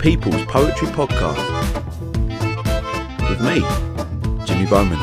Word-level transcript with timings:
People's 0.00 0.42
Poetry 0.46 0.88
Podcast 0.88 1.36
with 3.28 3.40
me, 3.42 3.60
Jimmy 4.46 4.64
Bowman. 4.64 4.96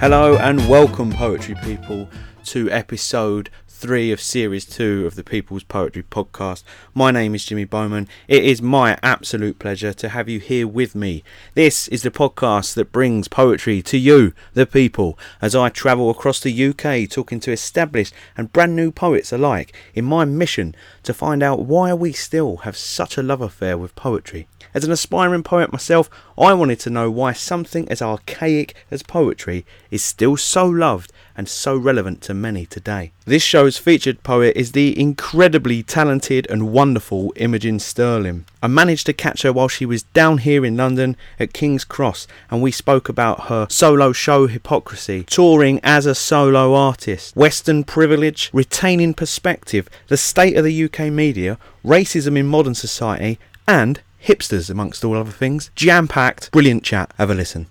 Hello 0.00 0.38
and 0.38 0.66
welcome, 0.66 1.12
poetry 1.12 1.56
people, 1.62 2.08
to 2.44 2.70
episode 2.70 3.50
three 3.80 4.12
of 4.12 4.20
series 4.20 4.66
two 4.66 5.06
of 5.06 5.14
the 5.14 5.24
People's 5.24 5.62
Poetry 5.62 6.02
Podcast. 6.02 6.64
My 6.92 7.10
name 7.10 7.34
is 7.34 7.46
Jimmy 7.46 7.64
Bowman. 7.64 8.08
It 8.28 8.44
is 8.44 8.60
my 8.60 8.98
absolute 9.02 9.58
pleasure 9.58 9.94
to 9.94 10.10
have 10.10 10.28
you 10.28 10.38
here 10.38 10.68
with 10.68 10.94
me. 10.94 11.24
This 11.54 11.88
is 11.88 12.02
the 12.02 12.10
podcast 12.10 12.74
that 12.74 12.92
brings 12.92 13.26
poetry 13.26 13.80
to 13.80 13.96
you, 13.96 14.34
the 14.52 14.66
people, 14.66 15.18
as 15.40 15.56
I 15.56 15.70
travel 15.70 16.10
across 16.10 16.40
the 16.40 16.66
UK 16.66 17.08
talking 17.08 17.40
to 17.40 17.52
established 17.52 18.12
and 18.36 18.52
brand 18.52 18.76
new 18.76 18.90
poets 18.90 19.32
alike 19.32 19.74
in 19.94 20.04
my 20.04 20.26
mission 20.26 20.74
to 21.04 21.14
find 21.14 21.42
out 21.42 21.64
why 21.64 21.94
we 21.94 22.12
still 22.12 22.58
have 22.58 22.76
such 22.76 23.16
a 23.16 23.22
love 23.22 23.40
affair 23.40 23.78
with 23.78 23.96
poetry. 23.96 24.46
As 24.74 24.84
an 24.84 24.92
aspiring 24.92 25.42
poet 25.42 25.72
myself, 25.72 26.10
I 26.40 26.54
wanted 26.54 26.80
to 26.80 26.90
know 26.90 27.10
why 27.10 27.34
something 27.34 27.86
as 27.90 28.00
archaic 28.00 28.74
as 28.90 29.02
poetry 29.02 29.66
is 29.90 30.02
still 30.02 30.38
so 30.38 30.66
loved 30.66 31.12
and 31.36 31.46
so 31.46 31.76
relevant 31.76 32.22
to 32.22 32.32
many 32.32 32.64
today. 32.64 33.12
This 33.26 33.42
show's 33.42 33.76
featured 33.76 34.22
poet 34.22 34.56
is 34.56 34.72
the 34.72 34.98
incredibly 34.98 35.82
talented 35.82 36.46
and 36.48 36.72
wonderful 36.72 37.34
Imogen 37.36 37.78
Stirling. 37.78 38.46
I 38.62 38.68
managed 38.68 39.04
to 39.06 39.12
catch 39.12 39.42
her 39.42 39.52
while 39.52 39.68
she 39.68 39.84
was 39.84 40.04
down 40.04 40.38
here 40.38 40.64
in 40.64 40.78
London 40.78 41.14
at 41.38 41.52
King's 41.52 41.84
Cross, 41.84 42.26
and 42.50 42.62
we 42.62 42.70
spoke 42.70 43.10
about 43.10 43.48
her 43.48 43.66
solo 43.68 44.12
show 44.12 44.46
Hypocrisy, 44.46 45.24
touring 45.24 45.78
as 45.82 46.06
a 46.06 46.14
solo 46.14 46.72
artist, 46.72 47.36
Western 47.36 47.84
privilege, 47.84 48.48
retaining 48.54 49.12
perspective, 49.12 49.90
the 50.08 50.16
state 50.16 50.56
of 50.56 50.64
the 50.64 50.84
UK 50.84 51.12
media, 51.12 51.58
racism 51.84 52.38
in 52.38 52.46
modern 52.46 52.74
society, 52.74 53.38
and 53.68 54.00
hipsters 54.24 54.70
amongst 54.70 55.04
all 55.04 55.16
other 55.16 55.30
things. 55.30 55.70
Jam 55.74 56.08
packed, 56.08 56.50
brilliant 56.52 56.84
chat. 56.84 57.12
Have 57.18 57.30
a 57.30 57.34
listen. 57.34 57.66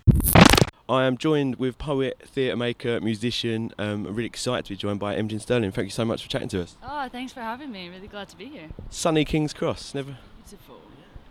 I 0.88 1.04
am 1.04 1.16
joined 1.16 1.56
with 1.56 1.78
poet, 1.78 2.20
theatre 2.26 2.56
maker, 2.56 3.00
musician. 3.00 3.72
Um, 3.78 4.06
I'm 4.06 4.14
really 4.14 4.26
excited 4.26 4.64
to 4.64 4.70
be 4.70 4.76
joined 4.76 4.98
by 4.98 5.14
Imogen 5.14 5.38
Stirling. 5.38 5.70
Thank 5.70 5.86
you 5.86 5.92
so 5.92 6.04
much 6.04 6.24
for 6.24 6.28
chatting 6.28 6.48
to 6.48 6.62
us. 6.62 6.76
Oh, 6.82 7.08
thanks 7.08 7.32
for 7.32 7.40
having 7.40 7.70
me. 7.70 7.88
Really 7.88 8.08
glad 8.08 8.28
to 8.30 8.36
be 8.36 8.46
here. 8.46 8.70
Sunny 8.88 9.24
King's 9.24 9.52
Cross, 9.52 9.94
never. 9.94 10.16
Beautiful. 10.42 10.80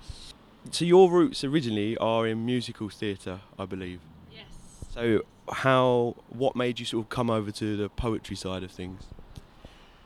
Yes. 0.02 0.34
So 0.72 0.86
your 0.86 1.12
roots 1.12 1.44
originally 1.44 1.98
are 1.98 2.26
in 2.26 2.46
musical 2.46 2.88
theatre, 2.88 3.42
I 3.58 3.66
believe. 3.66 4.00
Yes. 4.32 4.46
So 4.94 5.26
how, 5.52 6.16
what 6.30 6.56
made 6.56 6.80
you 6.80 6.86
sort 6.86 7.04
of 7.06 7.10
come 7.10 7.30
over 7.30 7.52
to 7.52 7.76
the 7.76 7.90
poetry 7.90 8.38
side 8.38 8.64
of 8.64 8.72
things? 8.72 9.04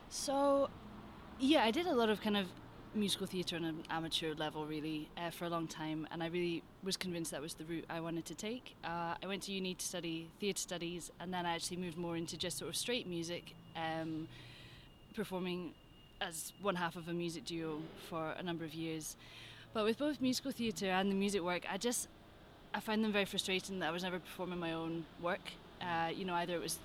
So, 0.10 0.70
yeah, 1.40 1.64
I 1.64 1.70
did 1.70 1.86
a 1.86 1.94
lot 1.94 2.10
of 2.10 2.22
kind 2.22 2.38
of 2.38 2.48
musical 2.96 3.26
theatre 3.26 3.56
on 3.56 3.66
an 3.66 3.84
amateur 3.90 4.34
level, 4.36 4.66
really, 4.66 5.10
uh, 5.18 5.30
for 5.30 5.46
a 5.46 5.50
long 5.50 5.68
time, 5.68 6.08
and 6.12 6.22
I 6.22 6.28
really 6.28 6.64
was 6.84 6.98
convinced 6.98 7.32
that 7.32 7.42
was 7.42 7.54
the 7.54 7.64
route 7.66 7.86
I 7.90 8.00
wanted 8.00 8.26
to 8.26 8.36
take. 8.36 8.76
Uh, 8.84 9.16
I 9.22 9.28
went 9.28 9.44
to 9.44 9.52
uni 9.52 9.74
to 9.74 9.86
study 9.86 10.30
theatre 10.40 10.60
studies, 10.60 11.12
and 11.20 11.34
then 11.34 11.46
I 11.46 11.56
actually 11.56 11.78
moved 11.78 11.98
more 11.98 12.16
into 12.16 12.38
just 12.38 12.58
sort 12.58 12.70
of 12.70 12.76
straight 12.76 13.08
music, 13.08 13.56
um, 13.76 14.28
performing 15.16 15.74
as 16.22 16.54
one 16.62 16.76
half 16.76 16.96
of 16.96 17.08
a 17.08 17.14
music 17.14 17.46
duo 17.46 17.80
for 18.10 18.32
a 18.38 18.44
number 18.44 18.64
of 18.64 18.74
years. 18.74 19.16
But 19.74 19.86
with 19.86 19.98
both 19.98 20.22
musical 20.22 20.52
theatre 20.52 20.90
and 20.90 21.10
the 21.12 21.16
music 21.16 21.42
work, 21.42 21.64
I 21.72 21.78
just 21.78 22.08
I 22.74 22.80
find 22.80 23.04
them 23.04 23.12
very 23.12 23.26
frustrating 23.26 23.80
that 23.80 23.90
I 23.90 23.92
was 23.92 24.04
never 24.04 24.20
performing 24.20 24.60
my 24.60 24.74
own 24.74 25.06
work. 25.22 25.52
Uh, 25.82 26.10
you 26.16 26.26
know, 26.26 26.34
either 26.36 26.56
it 26.56 26.62
was 26.62 26.80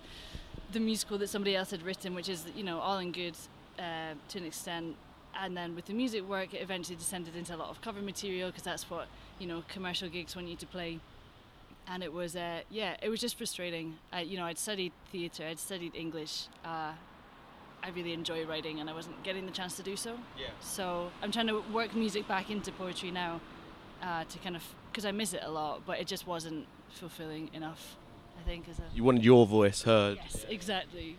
the 0.73 0.81
musical 0.81 1.19
that 1.19 1.29
somebody 1.29 1.55
else 1.57 1.71
had 1.71 1.83
written, 1.83 2.15
which 2.15 2.29
is 2.29 2.45
you 2.57 2.65
know 2.65 2.79
all 2.79 2.99
in 2.99 3.13
good 3.13 3.37
uh, 3.79 4.15
to 4.29 4.39
an 4.39 4.45
extent, 4.45 4.97
and 5.39 5.57
then 5.57 5.75
with 5.75 5.87
the 5.87 5.93
music 5.95 6.29
work, 6.29 6.53
it 6.55 6.61
eventually 6.61 6.97
descended 6.97 7.37
into 7.37 7.55
a 7.55 7.59
lot 7.59 7.69
of 7.71 7.81
cover 7.81 8.01
material 8.01 8.49
because 8.51 8.65
that's 8.65 8.91
what 8.91 9.07
you 9.39 9.47
know 9.47 9.63
commercial 9.69 10.09
gigs 10.09 10.35
want 10.37 10.49
you 10.49 10.57
to 10.57 10.67
play. 10.67 11.01
And 11.91 12.03
it 12.03 12.13
was, 12.13 12.37
uh, 12.37 12.61
yeah, 12.71 12.97
it 13.03 13.09
was 13.09 13.19
just 13.19 13.39
frustrating. 13.39 13.97
I, 14.13 14.21
you 14.21 14.37
know, 14.37 14.45
I'd 14.45 14.59
studied 14.59 14.93
theatre, 15.11 15.45
I'd 15.47 15.59
studied 15.59 15.95
English. 15.95 16.49
Uh, 16.63 16.93
I 17.83 17.89
really 17.95 18.13
enjoy 18.13 18.45
writing, 18.45 18.81
and 18.81 18.91
I 18.91 18.93
wasn't 18.93 19.23
getting 19.23 19.47
the 19.47 19.53
chance 19.53 19.75
to 19.77 19.83
do 19.83 19.97
so. 19.97 20.19
Yeah. 20.39 20.49
So 20.61 21.11
I'm 21.23 21.33
trying 21.33 21.47
to 21.47 21.63
work 21.73 21.95
music 21.95 22.29
back 22.29 22.51
into 22.51 22.73
poetry 22.73 23.11
now, 23.11 23.41
uh, 24.03 24.25
to 24.25 24.39
kind 24.41 24.57
of 24.57 24.63
because 24.91 25.07
I 25.07 25.13
miss 25.13 25.33
it 25.33 25.41
a 25.45 25.51
lot, 25.51 25.83
but 25.87 25.99
it 25.99 26.07
just 26.07 26.27
wasn't 26.27 26.67
fulfilling 26.91 27.49
enough. 27.55 27.97
I 28.39 28.47
think 28.47 28.69
as 28.69 28.79
a 28.79 28.83
You 28.95 29.05
wanted 29.05 29.25
your 29.25 29.47
voice 29.47 29.83
heard. 29.83 30.17
yes, 30.17 30.45
exactly. 30.49 31.17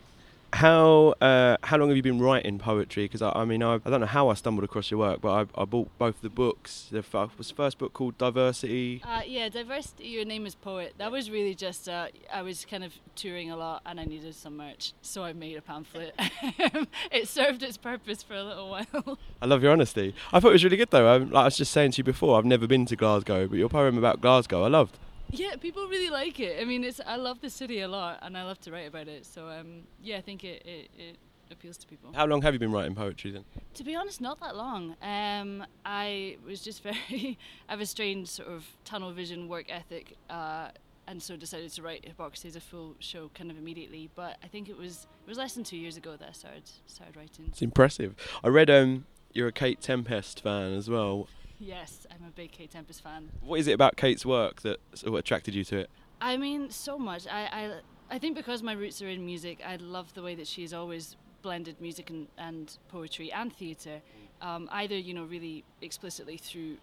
How 0.54 1.14
uh, 1.22 1.58
how 1.64 1.78
long 1.78 1.90
have 1.90 1.98
you 1.98 2.04
been 2.04 2.20
writing 2.20 2.58
poetry? 2.58 3.06
Because 3.06 3.22
I, 3.22 3.32
I 3.36 3.46
mean 3.46 3.62
I, 3.62 3.76
I 3.76 3.90
don't 3.90 4.02
know 4.02 4.08
how 4.08 4.30
I 4.30 4.34
stumbled 4.34 4.64
across 4.64 4.90
your 4.90 5.00
work, 5.00 5.22
but 5.22 5.30
I, 5.56 5.62
I 5.62 5.66
bought 5.66 5.90
both 5.98 6.22
the 6.22 6.30
books. 6.30 6.88
The 6.92 7.00
f- 7.00 7.38
was 7.38 7.50
the 7.50 7.54
first 7.54 7.78
book 7.78 7.94
called 7.94 8.18
Diversity. 8.18 9.02
Uh, 9.06 9.22
yeah, 9.26 9.50
diversity. 9.50 10.06
Your 10.06 10.26
name 10.26 10.46
is 10.46 10.56
poet. 10.56 10.96
That 10.98 11.12
was 11.12 11.30
really 11.30 11.54
just. 11.54 11.88
Uh, 11.88 12.08
I 12.34 12.42
was 12.42 12.66
kind 12.66 12.84
of 12.84 12.94
touring 13.16 13.52
a 13.52 13.58
lot, 13.58 13.84
and 13.86 14.00
I 14.00 14.06
needed 14.06 14.34
some 14.36 14.58
merch, 14.58 14.94
so 15.02 15.24
I 15.24 15.34
made 15.34 15.56
a 15.56 15.62
pamphlet. 15.62 16.16
it 17.12 17.28
served 17.28 17.62
its 17.62 17.78
purpose 17.78 18.24
for 18.24 18.34
a 18.34 18.44
little 18.44 18.70
while. 18.70 19.20
I 19.42 19.46
love 19.46 19.62
your 19.62 19.72
honesty. 19.72 20.16
I 20.34 20.40
thought 20.40 20.50
it 20.50 20.54
was 20.54 20.64
really 20.64 20.78
good 20.78 20.92
though. 20.92 21.08
I, 21.08 21.18
like 21.18 21.34
I 21.36 21.46
was 21.46 21.58
just 21.58 21.72
saying 21.72 21.92
to 21.92 21.98
you 22.00 22.04
before, 22.04 22.38
I've 22.38 22.46
never 22.46 22.66
been 22.66 22.86
to 22.88 22.96
Glasgow, 22.96 23.48
but 23.48 23.58
your 23.58 23.70
poem 23.70 23.98
about 23.98 24.20
Glasgow, 24.20 24.64
I 24.64 24.68
loved. 24.68 24.98
Yeah, 25.32 25.56
people 25.56 25.88
really 25.88 26.10
like 26.10 26.40
it. 26.40 26.60
I 26.62 26.66
mean, 26.66 26.84
it's. 26.84 27.00
I 27.06 27.16
love 27.16 27.42
the 27.42 27.50
city 27.50 27.82
a 27.82 27.88
lot, 27.88 28.20
and 28.22 28.38
I 28.38 28.44
love 28.44 28.60
to 28.62 28.72
write 28.72 28.88
about 28.88 29.08
it. 29.08 29.26
So 29.26 29.48
um, 29.48 29.84
yeah, 30.02 30.18
I 30.18 30.22
think 30.22 30.44
it, 30.44 30.66
it, 30.66 30.90
it 30.98 31.18
appeals 31.52 31.78
to 31.78 31.88
people. 31.88 32.12
How 32.14 32.26
long 32.26 32.42
have 32.42 32.54
you 32.54 32.60
been 32.60 32.72
writing 32.72 32.96
poetry 32.96 33.32
then? 33.32 33.46
To 33.76 33.84
be 33.84 33.96
honest, 33.96 34.22
not 34.22 34.40
that 34.40 34.56
long. 34.56 34.96
Um, 35.02 35.66
I 35.86 36.38
was 36.46 36.62
just 36.62 36.84
very. 36.90 37.38
I 37.68 37.72
have 37.74 37.82
a 37.82 37.86
strange 37.86 38.28
sort 38.28 38.50
of 38.50 38.66
tunnel 38.86 39.12
vision 39.12 39.48
work 39.48 39.66
ethic, 39.70 40.16
uh, 40.30 40.70
and 41.08 41.22
so 41.22 41.36
decided 41.36 41.72
to 41.72 41.82
write 41.82 42.06
Hypocrisy 42.06 42.48
as 42.48 42.56
a 42.56 42.62
full 42.62 42.96
show 43.00 43.30
kind 43.34 43.52
of 43.52 43.58
immediately. 43.58 44.10
But 44.16 44.38
I 44.44 44.48
think 44.48 44.70
it 44.70 44.78
was 44.78 45.08
it 45.26 45.30
was 45.30 45.38
less 45.38 45.54
than 45.54 45.64
two 45.64 45.78
years 45.78 45.98
ago 45.98 46.16
that 46.18 46.30
I 46.30 46.32
started 46.32 46.70
started 46.88 47.16
writing. 47.16 47.46
It's 47.50 47.62
impressive. 47.62 48.16
I 48.44 48.48
read 48.48 48.70
um 48.70 49.06
you're 49.34 49.48
a 49.48 49.52
Kate 49.52 49.80
Tempest 49.80 50.42
fan 50.42 50.74
as 50.74 50.90
well. 50.90 51.28
Yes, 51.60 52.08
I'm 52.10 52.26
a 52.26 52.32
big 52.32 52.52
Kate 52.52 52.72
Tempest 52.72 53.04
fan. 53.04 53.30
What 53.42 53.60
is 53.60 53.68
it 53.68 53.74
about 53.74 53.98
Kate's 53.98 54.26
work 54.26 54.62
that 54.62 54.80
sort 54.94 55.14
of 55.14 55.20
attracted 55.20 55.54
you 55.54 55.66
to 55.66 55.80
it? 55.80 55.90
I 56.22 56.38
mean, 56.38 56.70
so 56.70 56.98
much. 56.98 57.28
I, 57.28 57.42
I, 57.52 58.16
I 58.16 58.18
think 58.18 58.36
because 58.36 58.64
my 58.64 58.74
roots 58.74 59.02
are 59.02 59.10
in 59.10 59.26
music, 59.26 59.60
I 59.66 59.76
love 59.76 60.14
the 60.14 60.22
way 60.22 60.36
that 60.36 60.48
she's 60.48 60.74
always 60.74 61.18
blended 61.42 61.80
music 61.82 62.10
and, 62.10 62.28
and 62.38 62.78
poetry 62.88 63.32
and 63.32 63.54
theatre, 63.54 64.02
um, 64.42 64.70
either, 64.72 64.98
you 64.98 65.14
know, 65.14 65.26
really 65.26 65.64
explicitly 65.82 66.38
through 66.38 66.78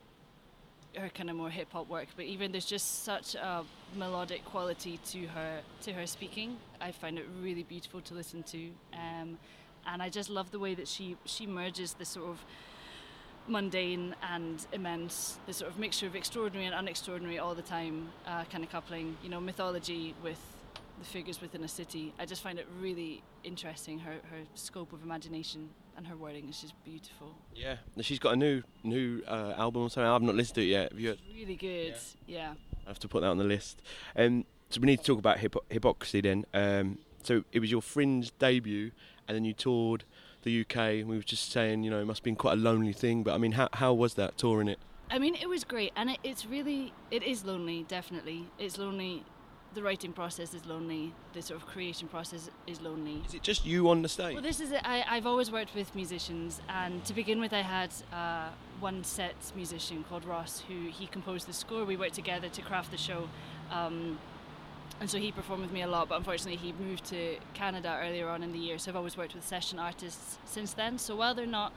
her 0.97 1.09
kind 1.11 1.29
of 1.29 1.37
more 1.37 1.51
hip 1.51 1.73
hop 1.73 1.89
work, 1.89 2.09
but 2.17 2.25
even 2.25 2.53
there's 2.53 2.65
just 2.65 3.05
such 3.05 3.35
a 3.35 3.65
melodic 3.97 4.45
quality 4.45 4.99
to 5.05 5.27
her 5.27 5.61
to 5.83 5.93
her 5.93 6.07
speaking. 6.07 6.57
I 6.81 6.91
find 6.93 7.19
it 7.19 7.27
really 7.43 7.63
beautiful 7.63 8.01
to 8.03 8.15
listen 8.15 8.43
to, 8.45 8.71
um, 8.95 9.39
and 9.87 10.03
I 10.03 10.09
just 10.09 10.31
love 10.31 10.51
the 10.51 10.59
way 10.59 10.75
that 10.75 10.89
she 10.89 11.17
she 11.27 11.47
merges 11.47 11.95
the 11.95 12.05
sort 12.05 12.31
of 12.31 12.45
mundane 13.49 14.15
and 14.23 14.67
immense, 14.73 15.39
the 15.47 15.53
sort 15.53 15.71
of 15.71 15.79
mixture 15.79 16.07
of 16.07 16.17
extraordinary 16.17 16.67
and 16.67 16.89
unextraordinary 16.89 17.41
all 17.41 17.55
the 17.55 17.63
time, 17.63 18.11
uh, 18.27 18.45
kind 18.45 18.65
of 18.65 18.71
coupling, 18.71 19.17
you 19.23 19.29
know, 19.29 19.41
mythology 19.41 20.15
with 20.23 20.39
the 20.99 21.05
figures 21.05 21.41
within 21.41 21.63
a 21.63 21.69
city. 21.69 22.13
I 22.19 22.27
just 22.27 22.43
find 22.43 22.59
it 22.59 22.67
really 22.81 23.23
interesting. 23.45 23.99
Her 24.01 24.13
her 24.31 24.43
scope 24.55 24.93
of 24.93 25.03
imagination 25.03 25.69
and 25.97 26.07
her 26.07 26.17
wording 26.17 26.49
is 26.49 26.61
just 26.61 26.75
beautiful. 26.85 27.35
Yeah, 27.55 27.77
she's 28.01 28.19
got 28.19 28.35
a 28.35 28.37
new 28.37 28.63
new 28.83 29.23
uh, 29.27 29.55
album 29.57 29.83
or 29.83 29.91
something. 29.91 30.11
I've 30.11 30.23
not 30.23 30.35
listened 30.35 30.57
to 30.57 30.63
it 30.63 30.67
yet. 30.67 30.93
Have 30.93 31.01
you? 31.01 31.17
Really 31.35 31.57
good. 31.57 31.95
Yeah. 32.27 32.55
I 32.87 32.91
have 32.91 32.99
to 33.01 33.09
put 33.09 33.23
that 33.23 33.29
on 33.29 33.39
the 33.39 33.45
list. 33.45 33.83
Um, 34.15 34.45
so 34.71 34.81
we 34.81 34.87
need 34.87 34.99
to 34.99 35.05
talk 35.05 35.19
about 35.19 35.39
hypo- 35.41 35.65
hypocrisy 35.69 36.21
then. 36.21 36.45
Um, 36.55 36.99
so 37.23 37.43
it 37.53 37.61
was 37.61 37.71
your 37.71 37.83
Fringe 37.83 38.31
debut, 38.39 38.93
and 39.27 39.37
then 39.37 39.45
you 39.45 39.53
toured 39.53 40.05
the 40.47 40.61
UK. 40.63 40.77
And 41.01 41.09
we 41.09 41.17
were 41.17 41.23
just 41.23 41.53
saying, 41.53 41.83
you 41.83 41.91
know, 41.91 42.01
it 42.01 42.07
must 42.07 42.21
have 42.21 42.25
been 42.25 42.37
quite 42.37 42.55
a 42.55 42.61
lonely 42.61 42.95
thing. 42.95 43.23
But 43.23 43.35
I 43.35 43.39
mean, 43.39 43.53
how 43.53 43.69
how 43.75 43.93
was 43.93 44.15
that 44.15 44.39
touring 44.39 44.69
it? 44.69 44.79
I 45.11 45.19
mean, 45.19 45.35
it 45.35 45.49
was 45.49 45.63
great, 45.63 45.93
and 45.95 46.11
it, 46.11 46.19
it's 46.25 46.47
really 46.47 46.95
it 47.11 47.23
is 47.23 47.45
lonely. 47.45 47.85
Definitely, 47.87 48.47
it's 48.59 48.79
lonely. 48.79 49.25
The 49.75 49.83
writing 49.83 50.13
process 50.15 50.55
is 50.55 50.65
lonely. 50.65 51.13
The 51.35 51.43
sort 51.43 51.61
of 51.61 51.67
creation 51.67 52.09
process 52.09 52.49
is 52.67 52.81
lonely. 52.81 53.23
Is 53.27 53.35
it 53.35 53.43
just 53.43 53.67
you 53.67 53.91
on 53.91 54.01
the 54.01 54.09
stage? 54.09 54.33
Well, 54.33 54.43
this 54.43 54.59
is 54.59 54.73
it. 54.73 54.81
I, 54.85 55.05
I've 55.07 55.27
always 55.27 55.53
worked 55.53 55.75
with 55.75 55.95
musicians, 55.95 56.63
and 56.69 57.05
to 57.05 57.13
begin 57.13 57.41
with, 57.41 57.53
I 57.53 57.61
had 57.61 57.91
uh, 58.11 58.49
one 58.81 59.05
set 59.05 59.37
musician 59.55 60.05
called 60.09 60.25
Ross, 60.25 60.63
who 60.67 60.89
he 60.89 61.07
composed 61.07 61.47
the 61.47 61.53
score. 61.53 61.85
We 61.85 61.97
worked 61.97 62.15
together 62.15 62.49
to 62.49 62.63
craft 62.63 62.91
the 62.91 62.97
show, 62.97 63.29
um, 63.71 64.19
and 65.01 65.09
so 65.11 65.19
he 65.19 65.33
performed 65.33 65.63
with 65.63 65.73
me 65.73 65.83
a 65.83 65.87
lot. 65.87 66.09
But 66.09 66.17
unfortunately, 66.17 66.57
he 66.57 66.73
moved 66.73 67.05
to 67.07 67.37
Canada 67.55 67.99
earlier 68.03 68.29
on 68.29 68.43
in 68.43 68.53
the 68.53 68.59
year, 68.59 68.79
so 68.79 68.91
I've 68.91 68.97
always 68.97 69.17
worked 69.17 69.35
with 69.35 69.47
session 69.47 69.79
artists 69.79 70.39
since 70.45 70.73
then. 70.73 70.99
So 70.99 71.17
while 71.17 71.35
they're 71.35 71.47
not, 71.47 71.73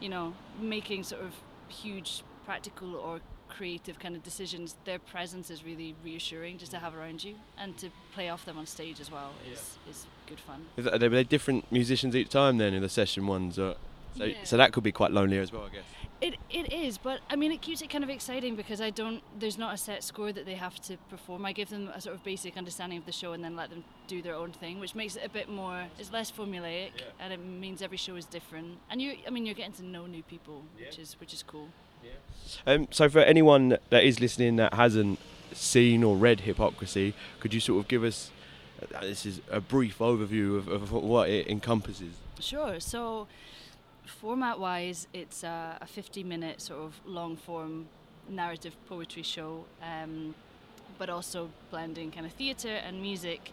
you 0.00 0.08
know, 0.08 0.34
making 0.60 1.04
sort 1.04 1.22
of 1.22 1.32
huge 1.68 2.22
practical 2.44 2.94
or 2.94 3.20
creative 3.48 3.98
kind 3.98 4.14
of 4.14 4.22
decisions, 4.22 4.76
their 4.84 4.98
presence 4.98 5.50
is 5.50 5.64
really 5.64 5.94
reassuring 6.04 6.58
just 6.58 6.70
to 6.72 6.78
have 6.78 6.94
around 6.94 7.24
you 7.24 7.34
and 7.58 7.76
to 7.78 7.90
play 8.12 8.28
off 8.28 8.44
them 8.44 8.58
on 8.58 8.66
stage 8.66 9.00
as 9.00 9.10
well 9.10 9.32
is, 9.50 9.78
is 9.88 10.06
good 10.26 10.38
fun. 10.40 10.66
Is 10.76 10.84
that, 10.84 11.02
are 11.02 11.08
they 11.08 11.24
different 11.24 11.70
musicians 11.72 12.14
each 12.14 12.28
time 12.28 12.58
then 12.58 12.74
in 12.74 12.82
the 12.82 12.88
session 12.88 13.26
ones? 13.26 13.58
Or, 13.58 13.76
so, 14.16 14.24
Yeah. 14.24 14.36
so 14.44 14.56
that 14.56 14.72
could 14.72 14.84
be 14.84 14.92
quite 14.92 15.12
lonely 15.12 15.38
as 15.38 15.52
well, 15.52 15.62
I 15.64 15.74
guess. 15.74 15.84
It 16.20 16.34
it 16.50 16.72
is, 16.72 16.98
but 16.98 17.20
I 17.30 17.36
mean, 17.36 17.52
it 17.52 17.60
keeps 17.60 17.80
it 17.80 17.90
kind 17.90 18.02
of 18.02 18.10
exciting 18.10 18.56
because 18.56 18.80
I 18.80 18.90
don't. 18.90 19.22
There's 19.38 19.56
not 19.56 19.74
a 19.74 19.76
set 19.76 20.02
score 20.02 20.32
that 20.32 20.46
they 20.46 20.54
have 20.54 20.80
to 20.82 20.96
perform. 21.08 21.46
I 21.46 21.52
give 21.52 21.70
them 21.70 21.88
a 21.94 22.00
sort 22.00 22.16
of 22.16 22.24
basic 22.24 22.56
understanding 22.56 22.98
of 22.98 23.06
the 23.06 23.12
show 23.12 23.32
and 23.32 23.44
then 23.44 23.54
let 23.54 23.70
them 23.70 23.84
do 24.08 24.20
their 24.20 24.34
own 24.34 24.50
thing, 24.50 24.80
which 24.80 24.94
makes 24.96 25.14
it 25.14 25.24
a 25.24 25.28
bit 25.28 25.48
more. 25.48 25.84
It's 25.98 26.12
less 26.12 26.32
formulaic, 26.32 26.90
and 27.20 27.32
it 27.32 27.38
means 27.38 27.82
every 27.82 27.98
show 27.98 28.16
is 28.16 28.24
different. 28.24 28.78
And 28.90 29.00
you, 29.00 29.14
I 29.26 29.30
mean, 29.30 29.46
you're 29.46 29.54
getting 29.54 29.74
to 29.74 29.84
know 29.84 30.06
new 30.06 30.24
people, 30.24 30.62
which 30.76 30.98
is 30.98 31.16
which 31.20 31.32
is 31.32 31.44
cool. 31.44 31.68
Um, 32.66 32.88
so 32.90 33.08
for 33.08 33.20
anyone 33.20 33.78
that 33.90 34.04
is 34.04 34.20
listening 34.20 34.56
that 34.56 34.74
hasn't 34.74 35.18
seen 35.52 36.02
or 36.02 36.16
read 36.16 36.40
Hypocrisy, 36.40 37.14
could 37.40 37.52
you 37.54 37.60
sort 37.60 37.80
of 37.80 37.88
give 37.88 38.04
us, 38.04 38.30
uh, 38.94 39.00
this 39.00 39.26
is 39.26 39.40
a 39.50 39.60
brief 39.60 39.98
overview 39.98 40.56
of, 40.56 40.68
of 40.68 40.92
what 40.92 41.28
it 41.28 41.48
encompasses? 41.48 42.14
Sure. 42.40 42.80
So, 42.80 43.26
format 44.08 44.58
wise, 44.58 45.06
it's 45.12 45.44
a, 45.44 45.78
a 45.80 45.86
50 45.86 46.24
minute 46.24 46.60
sort 46.60 46.80
of 46.80 47.00
long 47.06 47.36
form 47.36 47.86
narrative 48.28 48.76
poetry 48.88 49.22
show, 49.22 49.64
um, 49.82 50.34
but 50.98 51.08
also 51.08 51.50
blending 51.70 52.10
kind 52.10 52.26
of 52.26 52.32
theatre 52.32 52.68
and 52.68 53.00
music. 53.00 53.52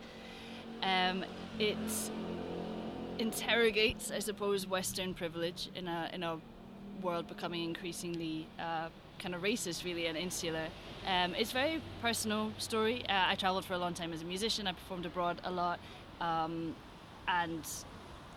Um, 0.83 1.23
it 1.59 1.77
interrogates, 3.17 4.11
I 4.11 4.19
suppose, 4.19 4.67
Western 4.67 5.13
privilege 5.13 5.69
in 5.75 5.87
a, 5.87 6.09
in 6.13 6.23
a 6.23 6.37
world 7.01 7.27
becoming 7.27 7.63
increasingly 7.63 8.47
uh, 8.59 8.89
kind 9.19 9.35
of 9.35 9.41
racist, 9.41 9.85
really, 9.85 10.07
and 10.07 10.17
insular. 10.17 10.67
Um, 11.07 11.35
it's 11.35 11.51
a 11.51 11.53
very 11.53 11.81
personal 12.01 12.51
story. 12.57 13.03
Uh, 13.07 13.25
I 13.27 13.35
travelled 13.35 13.65
for 13.65 13.73
a 13.73 13.77
long 13.77 13.93
time 13.93 14.11
as 14.11 14.21
a 14.21 14.25
musician. 14.25 14.67
I 14.67 14.73
performed 14.73 15.05
abroad 15.05 15.39
a 15.43 15.51
lot, 15.51 15.79
um, 16.19 16.75
and 17.27 17.63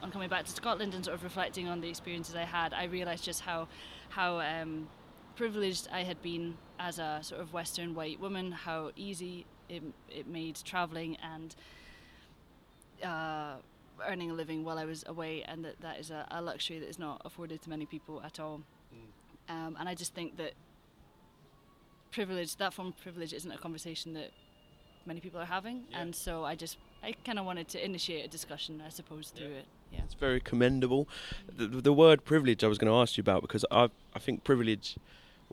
on 0.02 0.10
coming 0.10 0.28
back 0.28 0.44
to 0.44 0.50
Scotland 0.52 0.94
and 0.94 1.04
sort 1.04 1.14
of 1.16 1.24
reflecting 1.24 1.68
on 1.68 1.80
the 1.80 1.88
experiences 1.88 2.34
I 2.34 2.44
had, 2.44 2.72
I 2.72 2.84
realised 2.84 3.24
just 3.24 3.40
how 3.42 3.68
how 4.10 4.40
um, 4.40 4.88
privileged 5.36 5.88
I 5.92 6.02
had 6.02 6.20
been 6.22 6.56
as 6.78 6.98
a 6.98 7.18
sort 7.22 7.40
of 7.40 7.52
Western 7.52 7.94
white 7.94 8.18
woman. 8.20 8.52
How 8.52 8.90
easy 8.96 9.46
it, 9.68 9.82
it 10.10 10.26
made 10.26 10.56
travelling 10.64 11.16
and 11.22 11.54
uh, 13.04 13.56
earning 14.08 14.30
a 14.30 14.34
living 14.34 14.64
while 14.64 14.78
I 14.78 14.84
was 14.84 15.04
away, 15.06 15.42
and 15.42 15.64
that 15.64 15.80
that 15.80 15.98
is 16.00 16.10
a, 16.10 16.26
a 16.30 16.40
luxury 16.42 16.78
that 16.78 16.88
is 16.88 16.98
not 16.98 17.20
afforded 17.24 17.62
to 17.62 17.70
many 17.70 17.86
people 17.86 18.22
at 18.24 18.40
all. 18.40 18.62
Um, 19.50 19.76
and 19.80 19.88
I 19.88 19.94
just 19.94 20.14
think 20.14 20.36
that 20.36 20.52
privilege, 22.10 22.56
that 22.56 22.74
form 22.74 22.88
of 22.88 22.96
privilege, 22.98 23.32
isn't 23.32 23.50
a 23.50 23.56
conversation 23.58 24.12
that 24.14 24.30
many 25.06 25.20
people 25.20 25.40
are 25.40 25.46
having, 25.46 25.84
Yeah. 25.90 26.00
and 26.00 26.14
so 26.14 26.44
I 26.44 26.54
just 26.54 26.76
I 27.02 27.12
kind 27.24 27.38
of 27.38 27.44
wanted 27.46 27.68
to 27.68 27.84
initiate 27.84 28.24
a 28.24 28.28
discussion, 28.28 28.82
I 28.84 28.90
suppose, 28.90 29.30
through 29.30 29.52
it. 29.52 29.66
Yeah. 29.92 30.00
It's 30.04 30.14
very 30.14 30.40
commendable. 30.40 31.08
The, 31.54 31.66
the 31.66 31.92
word 31.92 32.24
privilege 32.24 32.62
I 32.64 32.68
was 32.68 32.78
going 32.78 32.92
to 32.92 32.98
ask 32.98 33.16
you 33.16 33.22
about 33.22 33.42
because 33.42 33.64
I 33.70 33.90
I 34.14 34.18
think 34.18 34.44
privilege 34.44 34.96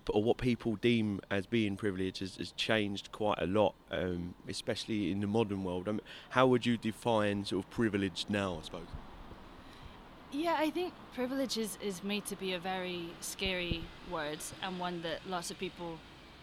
or 0.09 0.21
what 0.21 0.37
people 0.37 0.75
deem 0.75 1.21
as 1.31 1.45
being 1.45 1.77
privilege 1.77 2.19
has, 2.19 2.35
has 2.35 2.51
changed 2.51 3.11
quite 3.11 3.41
a 3.41 3.47
lot, 3.47 3.75
um, 3.91 4.35
especially 4.47 5.11
in 5.11 5.21
the 5.21 5.27
modern 5.27 5.63
world. 5.63 5.87
I 5.87 5.93
mean, 5.93 6.01
how 6.29 6.47
would 6.47 6.65
you 6.65 6.77
define 6.77 7.45
sort 7.45 7.63
of 7.63 7.71
privilege 7.71 8.25
now? 8.29 8.59
I 8.59 8.65
suppose. 8.65 8.87
Yeah, 10.31 10.57
I 10.59 10.69
think 10.69 10.93
privilege 11.13 11.57
is, 11.57 11.77
is 11.81 12.03
made 12.03 12.25
to 12.25 12.35
be 12.35 12.51
a 12.53 12.59
very 12.59 13.09
scary 13.21 13.83
word 14.11 14.39
and 14.61 14.79
one 14.79 15.01
that 15.03 15.21
lots 15.29 15.49
of 15.49 15.57
people, 15.57 15.97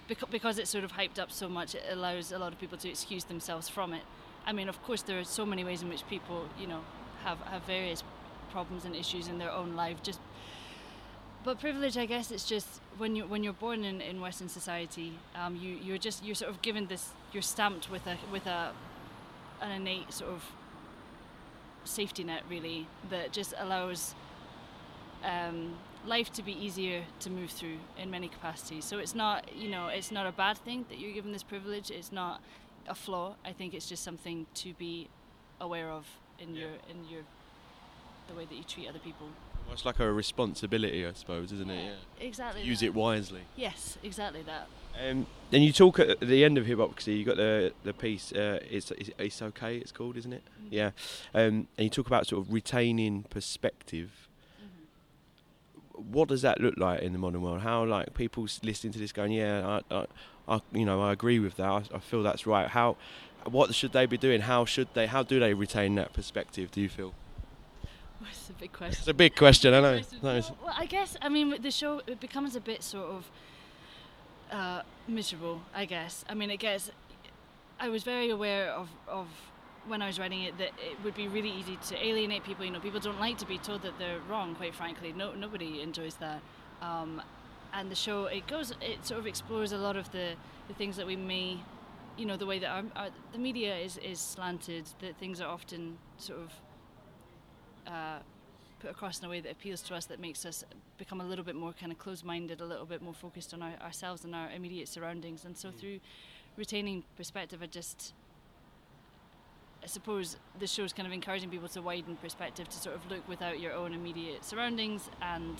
because, 0.09 0.29
because 0.31 0.59
it's 0.59 0.71
sort 0.71 0.85
of 0.85 0.93
hyped 0.93 1.19
up 1.19 1.31
so 1.31 1.47
much, 1.47 1.75
it 1.75 1.85
allows 1.91 2.33
a 2.33 2.39
lot 2.39 2.55
of 2.55 2.59
people 2.59 2.79
to 2.79 2.89
excuse 2.89 3.25
themselves 3.25 3.69
from 3.69 3.93
it. 3.93 4.03
I 4.47 4.53
mean, 4.53 4.71
of 4.71 4.83
course, 4.83 5.03
there 5.03 5.19
are 5.19 5.25
so 5.25 5.45
many 5.45 5.63
ways 5.63 5.83
in 5.83 5.91
which 5.91 6.07
people, 6.09 6.49
you 6.59 6.67
know, 6.67 6.81
have, 7.25 7.39
have 7.41 7.63
various 7.63 8.03
problems 8.51 8.85
and 8.85 8.95
issues 8.95 9.29
in 9.29 9.39
their 9.39 9.51
own 9.51 9.75
life. 9.75 10.03
Just, 10.03 10.21
but 11.45 11.59
privilege, 11.59 11.97
I 11.97 12.07
guess, 12.07 12.31
it's 12.31 12.45
just 12.45 12.81
when 12.99 13.17
you 13.17 13.27
when 13.27 13.43
you're 13.43 13.53
born 13.53 13.85
in, 13.85 14.01
in 14.01 14.21
Western 14.21 14.49
society, 14.49 15.15
um, 15.35 15.57
you 15.57 15.71
you're 15.83 15.99
just 15.99 16.25
you're 16.25 16.35
sort 16.35 16.51
of 16.51 16.63
given 16.63 16.87
this, 16.87 17.11
you're 17.33 17.43
stamped 17.43 17.91
with 17.91 18.07
a 18.07 18.17
with 18.31 18.47
a 18.47 18.73
an 19.61 19.73
innate 19.73 20.13
sort 20.13 20.31
of 20.31 20.45
safety 21.85 22.25
net 22.25 22.43
really 22.49 22.87
that 23.11 23.33
just 23.33 23.55
allows 23.59 24.15
um, 25.25 25.75
life 26.07 26.33
to 26.33 26.43
be 26.43 26.53
easier 26.53 27.03
to 27.21 27.31
move 27.31 27.51
through 27.51 27.79
in 28.01 28.11
many 28.11 28.29
capacities. 28.29 28.85
So 28.85 28.99
it's 28.99 29.15
not, 29.15 29.55
you 29.55 29.69
know, 29.69 29.89
it's 29.89 30.11
not 30.11 30.27
a 30.27 30.33
bad 30.33 30.59
thing 30.59 30.85
that 30.89 30.99
you're 30.99 31.13
given 31.13 31.33
this 31.33 31.43
privilege. 31.43 31.91
It's 31.91 32.13
not 32.13 32.41
a 32.89 32.95
flaw. 32.95 33.37
I 33.45 33.53
think 33.53 33.75
it's 33.75 33.89
just 33.89 34.03
something 34.03 34.47
to 34.55 34.75
be 34.75 35.09
aware 35.61 35.91
of 35.91 36.07
in 36.39 36.55
your 36.55 36.71
in 36.91 37.05
your 37.09 37.23
the 38.29 38.35
way 38.35 38.45
that 38.45 38.55
you 38.55 38.65
treat 38.65 38.89
other 38.89 38.99
people. 38.99 39.29
It's 39.73 39.85
like 39.85 40.01
a 40.01 40.13
responsibility, 40.13 41.07
I 41.07 41.13
suppose, 41.13 41.53
isn't 41.53 41.71
it? 41.71 41.85
Yeah. 41.85 42.27
Exactly. 42.27 42.63
Use 42.63 42.83
it 42.83 42.95
wisely. 42.95 43.43
Yes, 43.57 43.97
exactly 44.03 44.43
that. 44.43 44.67
Um, 45.01 45.27
and 45.51 45.65
you 45.65 45.73
talk 45.73 45.99
at 45.99 46.21
the 46.21 46.45
end 46.45 46.59
of 46.59 46.67
Hypocrisy, 46.67 47.15
you 47.15 47.25
got 47.25 47.37
the 47.37 47.73
the 47.83 47.95
piece. 47.95 48.33
Uh, 48.33 48.59
it's, 48.71 48.91
it's 48.91 49.11
it's 49.19 49.43
okay. 49.43 49.79
It's 49.79 49.93
called, 49.93 50.17
isn't 50.17 50.33
it? 50.33 50.43
Yeah. 50.71 50.91
Um, 51.35 51.69
and 51.79 51.85
you 51.85 51.91
talk 51.91 52.07
about 52.07 52.27
sort 52.27 52.45
of 52.45 52.53
retaining 52.53 53.25
perspective. 53.25 54.29
What 55.95 56.29
does 56.29 56.43
that 56.43 56.61
look 56.61 56.77
like 56.77 57.01
in 57.01 57.13
the 57.13 57.19
modern 57.19 57.43
world? 57.43 57.61
How 57.63 57.85
like 57.85 58.13
people 58.15 58.47
listening 58.63 58.93
to 58.93 58.99
this 58.99 59.13
going, 59.13 59.33
yeah, 59.33 59.81
I, 59.91 59.95
I, 59.95 60.07
I 60.49 60.61
you 60.73 60.85
know, 60.85 61.01
I 61.03 61.13
agree 61.13 61.39
with 61.39 61.57
that. 61.57 61.69
I, 61.69 61.83
I 61.95 61.99
feel 61.99 62.23
that's 62.23 62.47
right. 62.47 62.69
How, 62.69 62.97
what 63.45 63.75
should 63.75 63.93
they 63.93 64.07
be 64.07 64.17
doing? 64.19 64.43
How 64.43 64.65
should 64.65 64.89
they? 64.95 65.07
How 65.07 65.23
do 65.23 65.39
they 65.41 65.55
retain 65.55 65.95
that 65.97 66.13
perspective? 66.13 66.71
Do 66.71 66.81
you 66.81 66.89
feel? 66.89 67.15
It's 68.31 68.51
a 68.51 68.53
big 68.53 68.73
question. 68.73 68.99
It's 69.01 69.09
a 69.09 69.15
big 69.15 69.35
question. 69.37 69.75
I 69.75 69.81
know. 69.81 69.95
Question. 69.99 70.19
No, 70.23 70.31
it's- 70.37 70.51
Well, 70.51 70.59
well, 70.67 70.75
I 70.79 70.87
guess 70.87 71.17
I 71.21 71.29
mean 71.29 71.61
the 71.61 71.71
show 71.71 72.01
it 72.07 72.21
becomes 72.21 72.55
a 72.57 72.61
bit 72.61 72.83
sort 72.83 73.07
of 73.11 73.31
uh, 74.51 74.83
miserable. 75.09 75.63
I 75.75 75.85
guess. 75.87 76.25
I 76.29 76.35
mean, 76.35 76.51
it 76.51 76.59
gets. 76.59 76.91
I 77.81 77.89
was 77.89 78.03
very 78.05 78.31
aware 78.31 78.71
of 78.71 78.89
of 79.09 79.27
when 79.89 80.01
I 80.03 80.07
was 80.07 80.19
writing 80.21 80.43
it 80.43 80.57
that 80.59 80.69
it 80.79 80.97
would 81.03 81.15
be 81.17 81.27
really 81.27 81.51
easy 81.51 81.77
to 81.89 82.07
alienate 82.07 82.45
people. 82.45 82.65
You 82.65 82.71
know, 82.71 82.79
people 82.81 83.01
don't 83.01 83.19
like 83.19 83.39
to 83.39 83.47
be 83.47 83.59
told 83.59 83.83
that 83.83 83.99
they're 83.99 84.21
wrong. 84.29 84.55
Quite 84.55 84.75
frankly, 84.75 85.13
no 85.13 85.33
nobody 85.35 85.81
enjoys 85.83 86.15
that. 86.17 86.41
Um, 86.81 87.21
and 87.73 87.91
the 87.91 87.95
show 87.95 88.27
it 88.27 88.47
goes 88.47 88.75
it 88.81 89.05
sort 89.07 89.21
of 89.21 89.27
explores 89.27 89.73
a 89.73 89.79
lot 89.79 89.97
of 89.97 90.11
the 90.13 90.35
the 90.69 90.75
things 90.75 90.97
that 90.97 91.07
we 91.07 91.17
may 91.17 91.59
you 92.17 92.27
know 92.27 92.37
the 92.37 92.47
way 92.47 92.59
that 92.59 92.69
our, 92.69 92.85
our, 92.97 93.09
the 93.33 93.39
media 93.39 93.77
is 93.77 93.97
is 93.99 94.21
slanted 94.21 94.85
that 95.01 95.17
things 95.17 95.41
are 95.41 95.49
often 95.49 95.97
sort 96.19 96.41
of 96.41 96.53
uh, 97.87 98.19
put 98.83 98.91
across 98.91 99.21
in 99.21 99.27
a 99.27 99.29
way 99.29 99.41
that 99.41 99.53
appeals 99.53 99.81
to 99.83 99.95
us 99.95 100.07
that 100.07 100.21
makes 100.21 100.45
us 100.45 100.65
become 100.99 101.21
a 101.21 101.25
little 101.25 101.45
bit 101.45 101.55
more 101.55 101.73
kind 101.73 101.93
of 101.93 101.99
closed-minded 101.99 102.61
a 102.61 102.65
little 102.65 102.85
bit 102.85 103.01
more 103.01 103.15
focused 103.15 103.55
on 103.55 103.63
our, 103.63 103.75
ourselves 103.83 104.25
and 104.25 104.35
our 104.35 104.51
immediate 104.51 104.89
surroundings. 104.89 105.45
And 105.45 105.57
so 105.57 105.71
through 105.71 106.01
retaining 106.57 107.05
perspective 107.17 107.61
I 107.63 107.67
just 107.67 108.13
I 109.83 109.87
suppose 109.87 110.37
the 110.61 110.67
show's 110.67 110.93
kind 110.93 111.07
of 111.07 111.13
encouraging 111.13 111.51
people 111.51 111.69
to 111.69 111.83
widen 111.83 112.17
perspective 112.17 112.69
to 112.69 112.77
sort 112.77 112.95
of 112.95 113.11
look 113.11 113.27
without 113.29 113.59
your 113.59 113.73
own 113.73 113.95
immediate 113.95 114.45
surroundings 114.45 115.11
and 115.21 115.57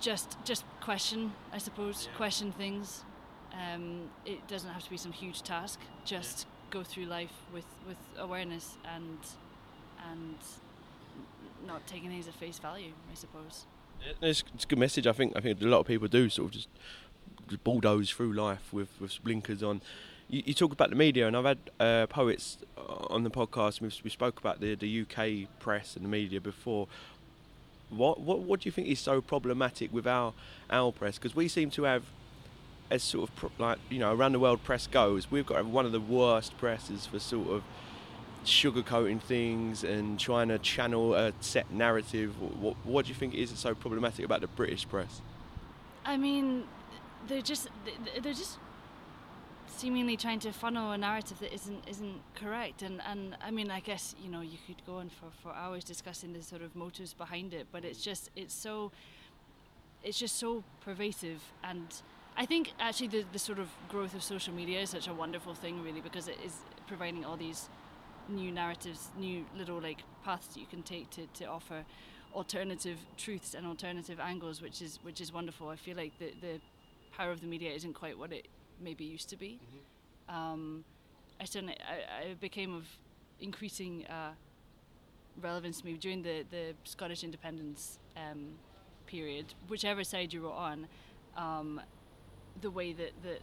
just 0.00 0.36
just 0.44 0.64
question 0.80 1.32
I 1.52 1.58
suppose 1.58 2.08
question 2.16 2.52
things 2.52 3.04
um, 3.52 4.10
it 4.24 4.46
doesn't 4.48 4.70
have 4.70 4.84
to 4.84 4.90
be 4.90 4.96
some 4.96 5.12
huge 5.12 5.42
task 5.42 5.80
just 6.04 6.46
go 6.70 6.82
through 6.82 7.06
life 7.06 7.32
with, 7.52 7.64
with 7.86 7.96
awareness 8.18 8.76
and 8.94 9.18
and 10.10 10.36
not 11.66 11.86
taking 11.86 12.10
things 12.10 12.28
at 12.28 12.34
face 12.34 12.58
value 12.58 12.92
I 13.10 13.14
suppose 13.14 13.66
It's, 14.20 14.44
it's 14.54 14.64
a 14.64 14.66
good 14.66 14.78
message. 14.78 15.06
I 15.06 15.12
think. 15.12 15.32
I 15.36 15.40
think 15.40 15.60
a 15.62 15.64
lot 15.64 15.80
of 15.80 15.86
people 15.86 16.06
do 16.08 16.28
sort 16.28 16.48
of 16.48 16.52
just, 16.52 16.68
just 17.48 17.64
bulldoze 17.64 18.10
through 18.10 18.34
life 18.34 18.72
with, 18.72 18.88
with 19.00 19.18
blinkers 19.24 19.62
on. 19.62 19.80
You, 20.28 20.42
you 20.44 20.54
talk 20.54 20.72
about 20.72 20.90
the 20.90 20.96
media, 20.96 21.26
and 21.26 21.36
I've 21.36 21.44
had 21.44 21.58
uh, 21.80 22.06
poets 22.06 22.58
on 23.08 23.24
the 23.24 23.30
podcast. 23.30 23.80
We, 23.80 23.90
we 24.04 24.10
spoke 24.10 24.38
about 24.38 24.60
the 24.60 24.74
the 24.74 25.00
UK 25.02 25.48
press 25.60 25.96
and 25.96 26.04
the 26.04 26.08
media 26.10 26.40
before. 26.40 26.88
What 27.90 28.20
what 28.20 28.40
what 28.40 28.60
do 28.60 28.68
you 28.68 28.72
think 28.72 28.88
is 28.88 28.98
so 28.98 29.20
problematic 29.20 29.92
with 29.92 30.06
our 30.06 30.32
our 30.70 30.92
press? 30.92 31.18
Because 31.18 31.36
we 31.36 31.48
seem 31.48 31.70
to 31.70 31.84
have, 31.84 32.04
as 32.90 33.02
sort 33.02 33.28
of 33.28 33.36
pro- 33.36 33.50
like 33.58 33.78
you 33.90 33.98
know 33.98 34.14
around 34.14 34.32
the 34.32 34.40
world 34.40 34.62
press 34.64 34.86
goes, 34.86 35.30
we've 35.30 35.46
got 35.46 35.64
one 35.64 35.86
of 35.86 35.92
the 35.92 36.00
worst 36.00 36.56
presses 36.58 37.06
for 37.06 37.18
sort 37.18 37.48
of 37.48 37.62
sugarcoating 38.44 39.20
things 39.20 39.82
and 39.82 40.20
trying 40.20 40.48
to 40.48 40.58
channel 40.58 41.14
a 41.14 41.32
set 41.40 41.70
narrative. 41.72 42.40
What, 42.40 42.76
what 42.84 43.04
do 43.04 43.08
you 43.08 43.14
think 43.14 43.34
is 43.34 43.50
so 43.58 43.74
problematic 43.74 44.24
about 44.24 44.40
the 44.40 44.46
British 44.46 44.88
press? 44.88 45.20
I 46.04 46.16
mean 46.16 46.64
they're 47.26 47.42
just 47.42 47.68
they're 48.22 48.32
just 48.32 48.58
seemingly 49.76 50.16
trying 50.16 50.38
to 50.40 50.52
funnel 50.52 50.92
a 50.92 50.98
narrative 50.98 51.38
that 51.40 51.52
isn't 51.52 51.86
isn't 51.88 52.20
correct 52.34 52.82
and 52.82 53.02
and 53.06 53.36
I 53.42 53.50
mean 53.50 53.70
I 53.70 53.80
guess 53.80 54.14
you 54.22 54.30
know 54.30 54.40
you 54.40 54.58
could 54.66 54.84
go 54.86 54.96
on 54.96 55.10
for, 55.10 55.26
for 55.42 55.52
hours 55.54 55.84
discussing 55.84 56.32
the 56.32 56.42
sort 56.42 56.62
of 56.62 56.74
motives 56.74 57.12
behind 57.12 57.52
it 57.52 57.66
but 57.70 57.84
it's 57.84 58.02
just 58.02 58.30
it's 58.36 58.54
so 58.54 58.90
it's 60.02 60.18
just 60.18 60.38
so 60.38 60.64
pervasive 60.80 61.42
and 61.62 62.02
I 62.38 62.44
think 62.44 62.72
actually 62.78 63.08
the, 63.08 63.24
the 63.32 63.38
sort 63.38 63.58
of 63.58 63.68
growth 63.88 64.14
of 64.14 64.22
social 64.22 64.52
media 64.52 64.80
is 64.80 64.90
such 64.90 65.08
a 65.08 65.14
wonderful 65.14 65.54
thing, 65.54 65.82
really, 65.82 66.02
because 66.02 66.28
it 66.28 66.36
is 66.44 66.52
providing 66.86 67.24
all 67.24 67.36
these 67.36 67.70
new 68.28 68.52
narratives, 68.52 69.08
new 69.18 69.46
little 69.56 69.80
like 69.80 70.02
paths 70.22 70.48
that 70.48 70.60
you 70.60 70.66
can 70.66 70.82
take 70.82 71.08
to, 71.10 71.26
to 71.28 71.46
offer 71.46 71.82
alternative 72.34 72.98
truths 73.16 73.54
and 73.54 73.66
alternative 73.66 74.20
angles, 74.20 74.60
which 74.60 74.82
is 74.82 74.98
which 75.02 75.18
is 75.22 75.32
wonderful. 75.32 75.70
I 75.70 75.76
feel 75.76 75.96
like 75.96 76.18
the 76.18 76.34
the 76.42 76.60
power 77.16 77.30
of 77.30 77.40
the 77.40 77.46
media 77.46 77.72
isn't 77.72 77.94
quite 77.94 78.18
what 78.18 78.32
it 78.32 78.48
maybe 78.80 79.04
used 79.04 79.28
to 79.30 79.36
be. 79.36 79.58
Mm-hmm. 79.62 80.36
Um, 80.36 80.84
I 81.40 81.44
certainly 81.44 81.76
I, 81.80 82.30
I, 82.30 82.34
became 82.34 82.74
of 82.74 82.86
increasing 83.40 84.06
uh, 84.06 84.32
relevance 85.40 85.80
to 85.80 85.86
me 85.86 85.94
during 85.94 86.22
the 86.22 86.44
the 86.50 86.74
Scottish 86.84 87.22
independence 87.22 87.98
um, 88.16 88.54
period, 89.06 89.54
whichever 89.68 90.04
side 90.04 90.32
you 90.32 90.42
were 90.42 90.52
on. 90.52 90.88
Um, 91.36 91.80
the 92.62 92.70
way 92.70 92.92
that, 92.94 93.12
that 93.22 93.40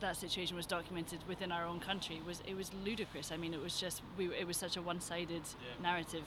that 0.00 0.16
situation 0.16 0.56
was 0.56 0.66
documented 0.66 1.18
within 1.28 1.52
our 1.52 1.66
own 1.66 1.80
country 1.80 2.20
was 2.26 2.42
it 2.46 2.56
was 2.56 2.70
ludicrous. 2.84 3.32
I 3.32 3.36
mean, 3.36 3.52
it 3.54 3.60
was 3.60 3.78
just 3.78 4.02
we 4.16 4.32
it 4.34 4.46
was 4.46 4.56
such 4.56 4.76
a 4.76 4.82
one-sided 4.82 5.42
yeah. 5.42 5.82
narrative, 5.82 6.24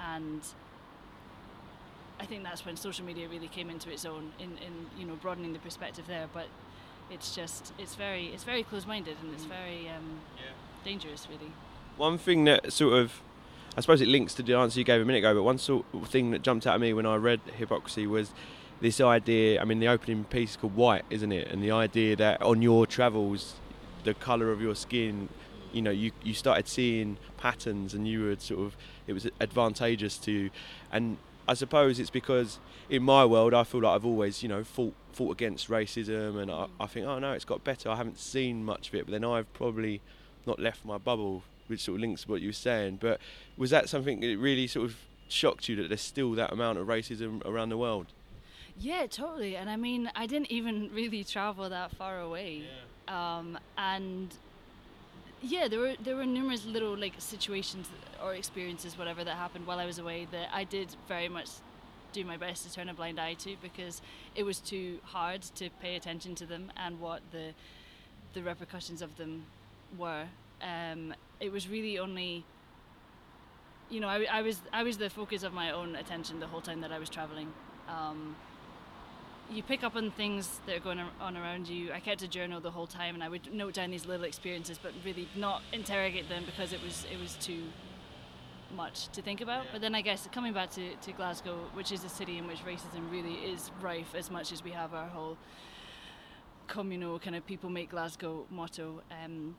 and 0.00 0.40
I 2.20 2.26
think 2.26 2.44
that's 2.44 2.64
when 2.64 2.76
social 2.76 3.04
media 3.04 3.28
really 3.28 3.48
came 3.48 3.68
into 3.70 3.90
its 3.90 4.04
own 4.04 4.32
in, 4.38 4.50
in 4.58 4.86
you 4.98 5.06
know 5.06 5.14
broadening 5.16 5.52
the 5.52 5.58
perspective 5.58 6.06
there. 6.06 6.28
But 6.32 6.46
it's 7.10 7.34
just 7.34 7.72
it's 7.78 7.94
very 7.94 8.26
it's 8.28 8.44
very 8.44 8.62
close-minded 8.62 9.16
and 9.22 9.34
it's 9.34 9.44
mm. 9.44 9.48
very 9.48 9.88
um, 9.88 10.20
yeah. 10.36 10.52
dangerous, 10.84 11.26
really. 11.30 11.52
One 11.96 12.18
thing 12.18 12.44
that 12.44 12.72
sort 12.72 12.94
of 12.94 13.20
I 13.76 13.80
suppose 13.80 14.00
it 14.00 14.08
links 14.08 14.34
to 14.34 14.42
the 14.42 14.54
answer 14.54 14.78
you 14.78 14.84
gave 14.84 15.00
a 15.00 15.04
minute 15.04 15.20
ago, 15.20 15.34
but 15.34 15.42
one 15.42 15.58
sort 15.58 15.86
of 15.94 16.08
thing 16.08 16.30
that 16.32 16.42
jumped 16.42 16.66
out 16.66 16.74
at 16.74 16.80
me 16.80 16.92
when 16.92 17.06
I 17.06 17.16
read 17.16 17.40
Hypocrisy 17.56 18.06
was 18.06 18.32
this 18.80 19.00
idea. 19.00 19.60
I 19.60 19.64
mean, 19.64 19.80
the 19.80 19.88
opening 19.88 20.24
piece 20.24 20.50
is 20.50 20.56
called 20.56 20.76
White, 20.76 21.04
isn't 21.08 21.32
it? 21.32 21.48
And 21.48 21.62
the 21.62 21.70
idea 21.70 22.16
that 22.16 22.42
on 22.42 22.60
your 22.60 22.86
travels, 22.86 23.54
the 24.04 24.12
colour 24.12 24.50
of 24.50 24.60
your 24.60 24.74
skin, 24.74 25.30
you 25.72 25.80
know, 25.80 25.90
you 25.90 26.12
you 26.22 26.34
started 26.34 26.68
seeing 26.68 27.16
patterns, 27.38 27.94
and 27.94 28.06
you 28.06 28.24
were 28.24 28.36
sort 28.36 28.60
of 28.60 28.76
it 29.06 29.14
was 29.14 29.26
advantageous 29.40 30.18
to, 30.18 30.50
and 30.90 31.16
I 31.48 31.54
suppose 31.54 31.98
it's 31.98 32.10
because 32.10 32.58
in 32.90 33.02
my 33.02 33.24
world 33.24 33.54
I 33.54 33.64
feel 33.64 33.80
like 33.80 33.94
I've 33.94 34.06
always 34.06 34.42
you 34.42 34.48
know 34.48 34.64
fought 34.64 34.94
fought 35.12 35.32
against 35.32 35.68
racism, 35.68 36.40
and 36.40 36.50
I, 36.50 36.66
I 36.80 36.86
think 36.86 37.06
oh 37.06 37.18
no, 37.18 37.32
it's 37.32 37.44
got 37.44 37.64
better. 37.64 37.88
I 37.88 37.96
haven't 37.96 38.18
seen 38.18 38.64
much 38.64 38.88
of 38.88 38.94
it, 38.94 39.06
but 39.06 39.12
then 39.12 39.24
I've 39.24 39.52
probably 39.52 40.00
not 40.46 40.58
left 40.58 40.84
my 40.84 40.98
bubble, 40.98 41.42
which 41.66 41.80
sort 41.80 41.96
of 41.96 42.00
links 42.00 42.22
to 42.22 42.30
what 42.30 42.40
you 42.40 42.48
were 42.48 42.54
saying. 42.54 42.98
But 43.00 43.20
was 43.56 43.70
that 43.70 43.88
something 43.88 44.20
that 44.20 44.36
really 44.38 44.66
sort 44.66 44.86
of 44.86 44.96
shocked 45.28 45.68
you 45.68 45.76
that 45.76 45.88
there's 45.88 46.00
still 46.00 46.32
that 46.32 46.52
amount 46.52 46.78
of 46.78 46.86
racism 46.86 47.44
around 47.46 47.68
the 47.68 47.78
world? 47.78 48.06
Yeah, 48.78 49.06
totally. 49.06 49.56
And 49.56 49.68
I 49.68 49.76
mean, 49.76 50.10
I 50.14 50.26
didn't 50.26 50.50
even 50.50 50.90
really 50.94 51.24
travel 51.24 51.68
that 51.68 51.92
far 51.92 52.20
away. 52.20 52.64
Yeah. 53.08 53.38
Um, 53.38 53.58
and 53.76 54.34
yeah, 55.42 55.68
there 55.68 55.80
were 55.80 55.94
there 56.02 56.16
were 56.16 56.26
numerous 56.26 56.64
little 56.64 56.96
like 56.96 57.14
situations 57.18 57.88
or 58.22 58.34
experiences, 58.34 58.96
whatever 58.96 59.24
that 59.24 59.36
happened 59.36 59.66
while 59.66 59.78
I 59.78 59.86
was 59.86 59.98
away 59.98 60.26
that 60.30 60.48
I 60.52 60.64
did 60.64 60.94
very 61.08 61.28
much 61.28 61.48
do 62.12 62.24
my 62.24 62.36
best 62.36 62.64
to 62.64 62.72
turn 62.72 62.88
a 62.88 62.94
blind 62.94 63.18
eye 63.18 63.34
to 63.34 63.56
because 63.62 64.02
it 64.34 64.42
was 64.42 64.58
too 64.60 64.98
hard 65.04 65.42
to 65.42 65.70
pay 65.80 65.96
attention 65.96 66.34
to 66.36 66.46
them 66.46 66.72
and 66.76 67.00
what 67.00 67.22
the 67.30 67.52
the 68.34 68.42
repercussions 68.42 69.02
of 69.02 69.16
them 69.16 69.44
were. 69.98 70.24
Um, 70.62 71.14
it 71.40 71.52
was 71.52 71.68
really 71.68 71.98
only 71.98 72.44
you 73.90 74.00
know 74.00 74.08
I, 74.08 74.26
I 74.30 74.42
was 74.42 74.60
I 74.72 74.82
was 74.82 74.98
the 74.98 75.10
focus 75.10 75.42
of 75.42 75.52
my 75.52 75.70
own 75.70 75.96
attention 75.96 76.40
the 76.40 76.46
whole 76.46 76.60
time 76.60 76.80
that 76.80 76.92
I 76.92 76.98
was 76.98 77.08
traveling. 77.08 77.52
Um, 77.88 78.36
you 79.50 79.62
pick 79.62 79.84
up 79.84 79.96
on 79.96 80.10
things 80.12 80.60
that 80.66 80.76
are 80.76 80.80
going 80.80 81.00
on 81.20 81.36
around 81.36 81.68
you. 81.68 81.92
I 81.92 82.00
kept 82.00 82.22
a 82.22 82.28
journal 82.28 82.60
the 82.60 82.70
whole 82.70 82.86
time, 82.86 83.14
and 83.14 83.22
I 83.22 83.28
would 83.28 83.52
note 83.52 83.74
down 83.74 83.90
these 83.90 84.06
little 84.06 84.24
experiences, 84.24 84.78
but 84.82 84.92
really 85.04 85.28
not 85.36 85.62
interrogate 85.72 86.28
them 86.28 86.44
because 86.46 86.72
it 86.72 86.82
was 86.82 87.06
it 87.12 87.20
was 87.20 87.34
too 87.34 87.64
much 88.72 89.08
to 89.08 89.22
think 89.22 89.40
about. 89.40 89.66
But 89.72 89.80
then 89.80 89.94
I 89.94 90.00
guess 90.00 90.28
coming 90.32 90.52
back 90.52 90.70
to, 90.72 90.94
to 90.94 91.12
Glasgow, 91.12 91.56
which 91.74 91.92
is 91.92 92.04
a 92.04 92.08
city 92.08 92.38
in 92.38 92.46
which 92.46 92.64
racism 92.64 93.10
really 93.10 93.34
is 93.34 93.70
rife 93.80 94.14
as 94.14 94.30
much 94.30 94.52
as 94.52 94.62
we 94.64 94.70
have 94.70 94.94
our 94.94 95.08
whole 95.08 95.36
communal 96.66 97.18
kind 97.18 97.36
of 97.36 97.46
people 97.46 97.70
make 97.70 97.90
Glasgow 97.90 98.46
motto. 98.50 99.02
Um, 99.24 99.54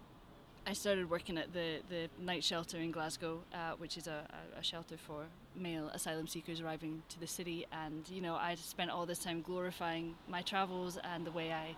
I 0.65 0.71
started 0.71 1.09
working 1.09 1.37
at 1.37 1.51
the, 1.51 1.79
the 1.89 2.09
night 2.17 2.41
shelter 2.41 2.77
in 2.77 2.91
Glasgow, 2.91 3.41
uh, 3.53 3.73
which 3.77 3.97
is 3.97 4.07
a, 4.07 4.25
a, 4.57 4.63
shelter 4.63 4.95
for 4.95 5.25
male 5.57 5.89
asylum 5.89 6.25
seekers 6.25 6.61
arriving 6.61 7.03
to 7.09 7.19
the 7.19 7.27
city. 7.27 7.65
And, 7.73 8.07
you 8.09 8.21
know, 8.21 8.35
I 8.35 8.55
spent 8.55 8.89
all 8.89 9.05
this 9.05 9.19
time 9.19 9.41
glorifying 9.41 10.15
my 10.29 10.41
travels 10.41 10.97
and 11.03 11.25
the 11.25 11.31
way 11.31 11.51
I 11.51 11.75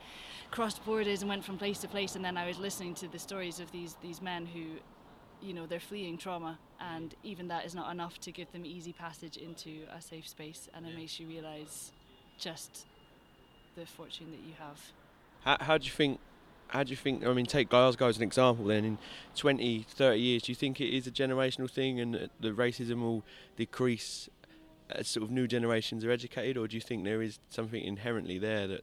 crossed 0.51 0.85
borders 0.85 1.21
and 1.21 1.29
went 1.29 1.43
from 1.43 1.57
place 1.57 1.79
to 1.79 1.87
place. 1.87 2.15
And 2.15 2.23
then 2.23 2.37
I 2.37 2.47
was 2.47 2.59
listening 2.59 2.93
to 2.95 3.07
the 3.07 3.17
stories 3.17 3.59
of 3.59 3.71
these, 3.71 3.97
these 4.03 4.21
men 4.21 4.45
who, 4.45 4.65
you 5.41 5.53
know, 5.53 5.65
they're 5.65 5.79
fleeing 5.79 6.17
trauma. 6.17 6.57
And 6.79 7.15
even 7.23 7.47
that 7.47 7.65
is 7.65 7.73
not 7.73 7.91
enough 7.91 8.19
to 8.21 8.31
give 8.31 8.51
them 8.51 8.65
easy 8.65 8.93
passage 8.93 9.37
into 9.37 9.83
a 9.95 10.01
safe 10.01 10.27
space. 10.27 10.69
And 10.73 10.85
it 10.85 10.95
makes 10.95 11.19
you 11.19 11.27
realize 11.27 11.91
just 12.37 12.85
the 13.75 13.85
fortune 13.85 14.31
that 14.31 14.41
you 14.45 14.53
have. 14.59 14.79
How, 15.41 15.57
how 15.63 15.77
do 15.77 15.85
you 15.85 15.91
think 15.91 16.19
how 16.67 16.83
do 16.83 16.89
you 16.89 16.95
think? 16.95 17.25
I 17.25 17.31
mean, 17.33 17.45
take 17.45 17.69
Glasgow 17.69 18.07
as 18.07 18.17
an 18.17 18.23
example. 18.23 18.65
Then, 18.65 18.85
in 18.85 18.97
20, 19.35 19.85
30 19.87 20.19
years, 20.19 20.41
do 20.43 20.51
you 20.51 20.55
think 20.55 20.81
it 20.81 20.95
is 20.95 21.07
a 21.07 21.11
generational 21.11 21.69
thing, 21.69 21.99
and 21.99 22.29
the 22.39 22.49
racism 22.49 23.01
will 23.01 23.23
decrease 23.55 24.29
as 24.89 25.07
sort 25.07 25.23
of 25.23 25.31
new 25.31 25.47
generations 25.47 26.03
are 26.03 26.11
educated, 26.11 26.57
or 26.57 26.67
do 26.67 26.75
you 26.75 26.81
think 26.81 27.03
there 27.03 27.21
is 27.21 27.39
something 27.49 27.83
inherently 27.83 28.37
there 28.37 28.67
that 28.67 28.81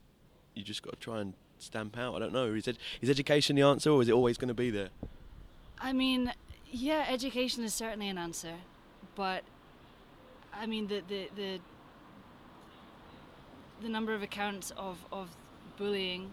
you 0.54 0.62
just 0.62 0.82
got 0.82 0.92
to 0.92 1.00
try 1.00 1.20
and 1.20 1.34
stamp 1.58 1.98
out? 1.98 2.14
I 2.14 2.18
don't 2.18 2.32
know. 2.32 2.52
Is, 2.54 2.68
it, 2.68 2.78
is 3.00 3.10
education 3.10 3.56
the 3.56 3.62
answer, 3.62 3.90
or 3.90 4.02
is 4.02 4.08
it 4.08 4.12
always 4.12 4.38
going 4.38 4.48
to 4.48 4.54
be 4.54 4.70
there? 4.70 4.88
I 5.82 5.92
mean, 5.92 6.32
yeah, 6.70 7.06
education 7.08 7.64
is 7.64 7.74
certainly 7.74 8.08
an 8.08 8.16
answer, 8.16 8.54
but 9.16 9.42
I 10.54 10.66
mean 10.66 10.86
the 10.86 11.02
the 11.08 11.28
the, 11.34 11.60
the 13.82 13.88
number 13.88 14.14
of 14.14 14.22
accounts 14.22 14.70
of, 14.76 15.04
of 15.10 15.28
bullying 15.76 16.30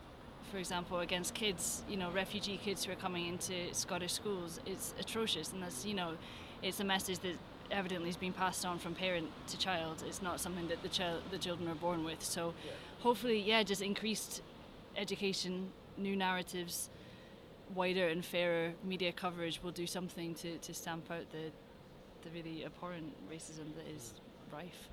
for 0.50 0.58
example, 0.58 1.00
against 1.00 1.34
kids, 1.34 1.84
you 1.88 1.98
know, 1.98 2.10
refugee 2.12 2.58
kids 2.58 2.84
who 2.84 2.92
are 2.92 2.96
coming 2.96 3.28
into 3.28 3.74
Scottish 3.74 4.14
schools 4.14 4.60
is 4.66 4.94
atrocious, 5.00 5.52
and 5.52 5.62
that's 5.62 5.86
you 5.86 5.94
know, 5.94 6.14
it's 6.62 6.80
a 6.80 6.84
message 6.84 7.20
that 7.20 7.36
evidently 7.72 8.10
has 8.10 8.18
been 8.18 8.34
passed 8.34 8.66
on 8.66 8.80
from 8.80 8.96
parent 8.96 9.28
to 9.48 9.58
child. 9.58 10.04
It's 10.08 10.22
not 10.22 10.40
something 10.40 10.68
that 10.70 10.82
the 10.82 10.90
child, 10.90 11.22
the 11.30 11.38
children 11.38 11.70
are 11.70 11.76
born 11.76 12.04
with. 12.04 12.24
So, 12.24 12.54
yeah. 12.66 12.72
hopefully, 13.02 13.40
yeah, 13.40 13.62
just 13.64 13.82
increased 13.82 14.42
education, 14.98 15.70
new 15.98 16.16
narratives, 16.16 16.90
wider 17.76 18.08
and 18.08 18.26
fairer 18.26 18.74
media 18.84 19.12
coverage 19.12 19.62
will 19.64 19.72
do 19.72 19.88
something 19.88 20.34
to, 20.36 20.58
to 20.58 20.74
stamp 20.74 21.10
out 21.12 21.30
the 21.32 21.52
the 22.22 22.30
really 22.32 22.66
abhorrent 22.66 23.14
racism 23.32 23.76
that 23.78 23.88
is 23.88 24.14
rife. 24.52 24.90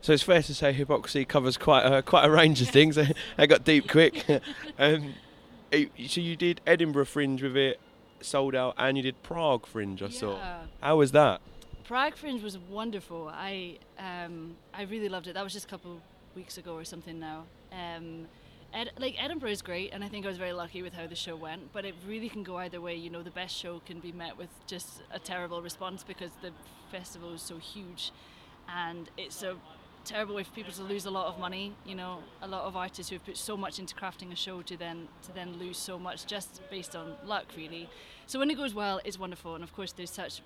So 0.00 0.12
it's 0.12 0.24
fair 0.24 0.42
to 0.42 0.54
say 0.54 0.72
hypocrisy 0.72 1.24
covers 1.24 1.56
quite 1.56 1.84
a, 1.84 2.02
quite 2.02 2.24
a 2.24 2.30
range 2.30 2.60
of 2.60 2.68
things. 2.68 2.98
I 3.38 3.46
got 3.46 3.64
deep 3.64 3.88
quick. 3.88 4.24
um, 4.78 5.14
so 5.72 6.20
you 6.20 6.34
did 6.34 6.60
Edinburgh 6.66 7.04
Fringe 7.04 7.40
with 7.40 7.56
it, 7.56 7.78
sold 8.20 8.56
out, 8.56 8.74
and 8.76 8.96
you 8.96 9.02
did 9.02 9.22
Prague 9.22 9.66
Fringe. 9.66 10.02
I 10.02 10.06
yeah. 10.06 10.10
saw. 10.10 10.38
How 10.80 10.96
was 10.96 11.12
that? 11.12 11.40
Prague 11.84 12.16
Fringe 12.16 12.42
was 12.42 12.58
wonderful. 12.58 13.30
I 13.32 13.78
um, 13.98 14.56
I 14.74 14.82
really 14.82 15.08
loved 15.08 15.28
it. 15.28 15.34
That 15.34 15.44
was 15.44 15.52
just 15.52 15.66
a 15.66 15.68
couple 15.68 16.00
weeks 16.34 16.58
ago 16.58 16.74
or 16.74 16.84
something 16.84 17.20
now. 17.20 17.44
Um, 17.70 18.26
Ed, 18.72 18.90
like 18.98 19.16
Edinburgh 19.22 19.50
is 19.50 19.62
great, 19.62 19.92
and 19.92 20.02
I 20.02 20.08
think 20.08 20.24
I 20.24 20.28
was 20.28 20.38
very 20.38 20.52
lucky 20.52 20.82
with 20.82 20.94
how 20.94 21.06
the 21.06 21.14
show 21.14 21.36
went. 21.36 21.72
But 21.72 21.84
it 21.84 21.94
really 22.06 22.28
can 22.28 22.42
go 22.42 22.56
either 22.56 22.80
way. 22.80 22.94
You 22.94 23.10
know, 23.10 23.22
the 23.22 23.30
best 23.30 23.54
show 23.54 23.80
can 23.84 24.00
be 24.00 24.12
met 24.12 24.38
with 24.38 24.48
just 24.66 25.02
a 25.12 25.18
terrible 25.18 25.60
response 25.62 26.02
because 26.02 26.30
the 26.40 26.52
festival 26.90 27.34
is 27.34 27.42
so 27.42 27.58
huge, 27.58 28.12
and 28.68 29.10
it's 29.16 29.42
a 29.42 29.56
terrible 30.04 30.34
way 30.34 30.42
for 30.42 30.52
people 30.52 30.72
to 30.72 30.82
lose 30.82 31.04
a 31.04 31.10
lot 31.10 31.26
of 31.26 31.38
money. 31.38 31.74
You 31.84 31.94
know, 31.94 32.18
a 32.40 32.48
lot 32.48 32.64
of 32.64 32.76
artists 32.76 33.10
who 33.10 33.16
have 33.16 33.24
put 33.24 33.36
so 33.36 33.56
much 33.56 33.78
into 33.78 33.94
crafting 33.94 34.32
a 34.32 34.36
show 34.36 34.62
to 34.62 34.76
then 34.76 35.08
to 35.22 35.32
then 35.32 35.58
lose 35.58 35.76
so 35.76 35.98
much 35.98 36.26
just 36.26 36.62
based 36.70 36.96
on 36.96 37.14
luck, 37.24 37.46
really. 37.56 37.88
So 38.26 38.38
when 38.38 38.50
it 38.50 38.56
goes 38.56 38.74
well, 38.74 39.00
it's 39.04 39.18
wonderful, 39.18 39.54
and 39.54 39.62
of 39.62 39.72
course 39.74 39.92
there's 39.92 40.10
such 40.10 40.40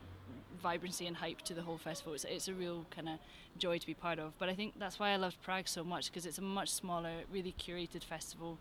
vibrancy 0.60 1.06
and 1.06 1.16
hype 1.16 1.42
to 1.42 1.54
the 1.54 1.62
whole 1.62 1.78
festival. 1.78 2.14
It's, 2.14 2.24
it's 2.24 2.48
a 2.48 2.54
real 2.54 2.84
kind 2.90 3.08
of 3.08 3.18
joy 3.58 3.78
to 3.78 3.86
be 3.86 3.94
part 3.94 4.18
of. 4.18 4.32
But 4.38 4.48
I 4.48 4.54
think 4.54 4.74
that's 4.78 4.98
why 4.98 5.10
I 5.10 5.16
loved 5.16 5.40
Prague 5.42 5.68
so 5.68 5.84
much 5.84 6.10
because 6.10 6.26
it's 6.26 6.38
a 6.38 6.42
much 6.42 6.70
smaller, 6.70 7.12
really 7.32 7.54
curated 7.58 8.02
festival. 8.02 8.58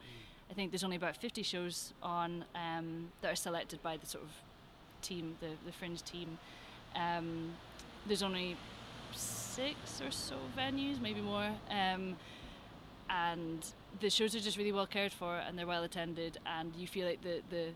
I 0.49 0.53
think 0.53 0.71
there's 0.71 0.83
only 0.83 0.97
about 0.97 1.17
50 1.17 1.43
shows 1.43 1.93
on 2.03 2.45
um, 2.55 3.09
that 3.21 3.31
are 3.31 3.35
selected 3.35 3.81
by 3.81 3.97
the 3.97 4.05
sort 4.05 4.23
of 4.23 4.29
team, 5.01 5.35
the, 5.39 5.49
the 5.65 5.71
fringe 5.71 6.03
team. 6.03 6.37
Um, 6.95 7.51
there's 8.07 8.23
only 8.23 8.55
six 9.13 10.01
or 10.01 10.11
so 10.11 10.35
venues, 10.57 11.01
maybe 11.01 11.21
more. 11.21 11.49
Um, 11.69 12.15
and 13.09 13.65
the 13.99 14.09
shows 14.09 14.35
are 14.35 14.39
just 14.39 14.57
really 14.57 14.71
well 14.71 14.87
cared 14.87 15.11
for 15.11 15.37
and 15.37 15.57
they're 15.57 15.67
well 15.67 15.83
attended, 15.83 16.37
and 16.45 16.73
you 16.75 16.87
feel 16.87 17.07
like 17.07 17.21
the 17.21 17.41
the 17.49 17.67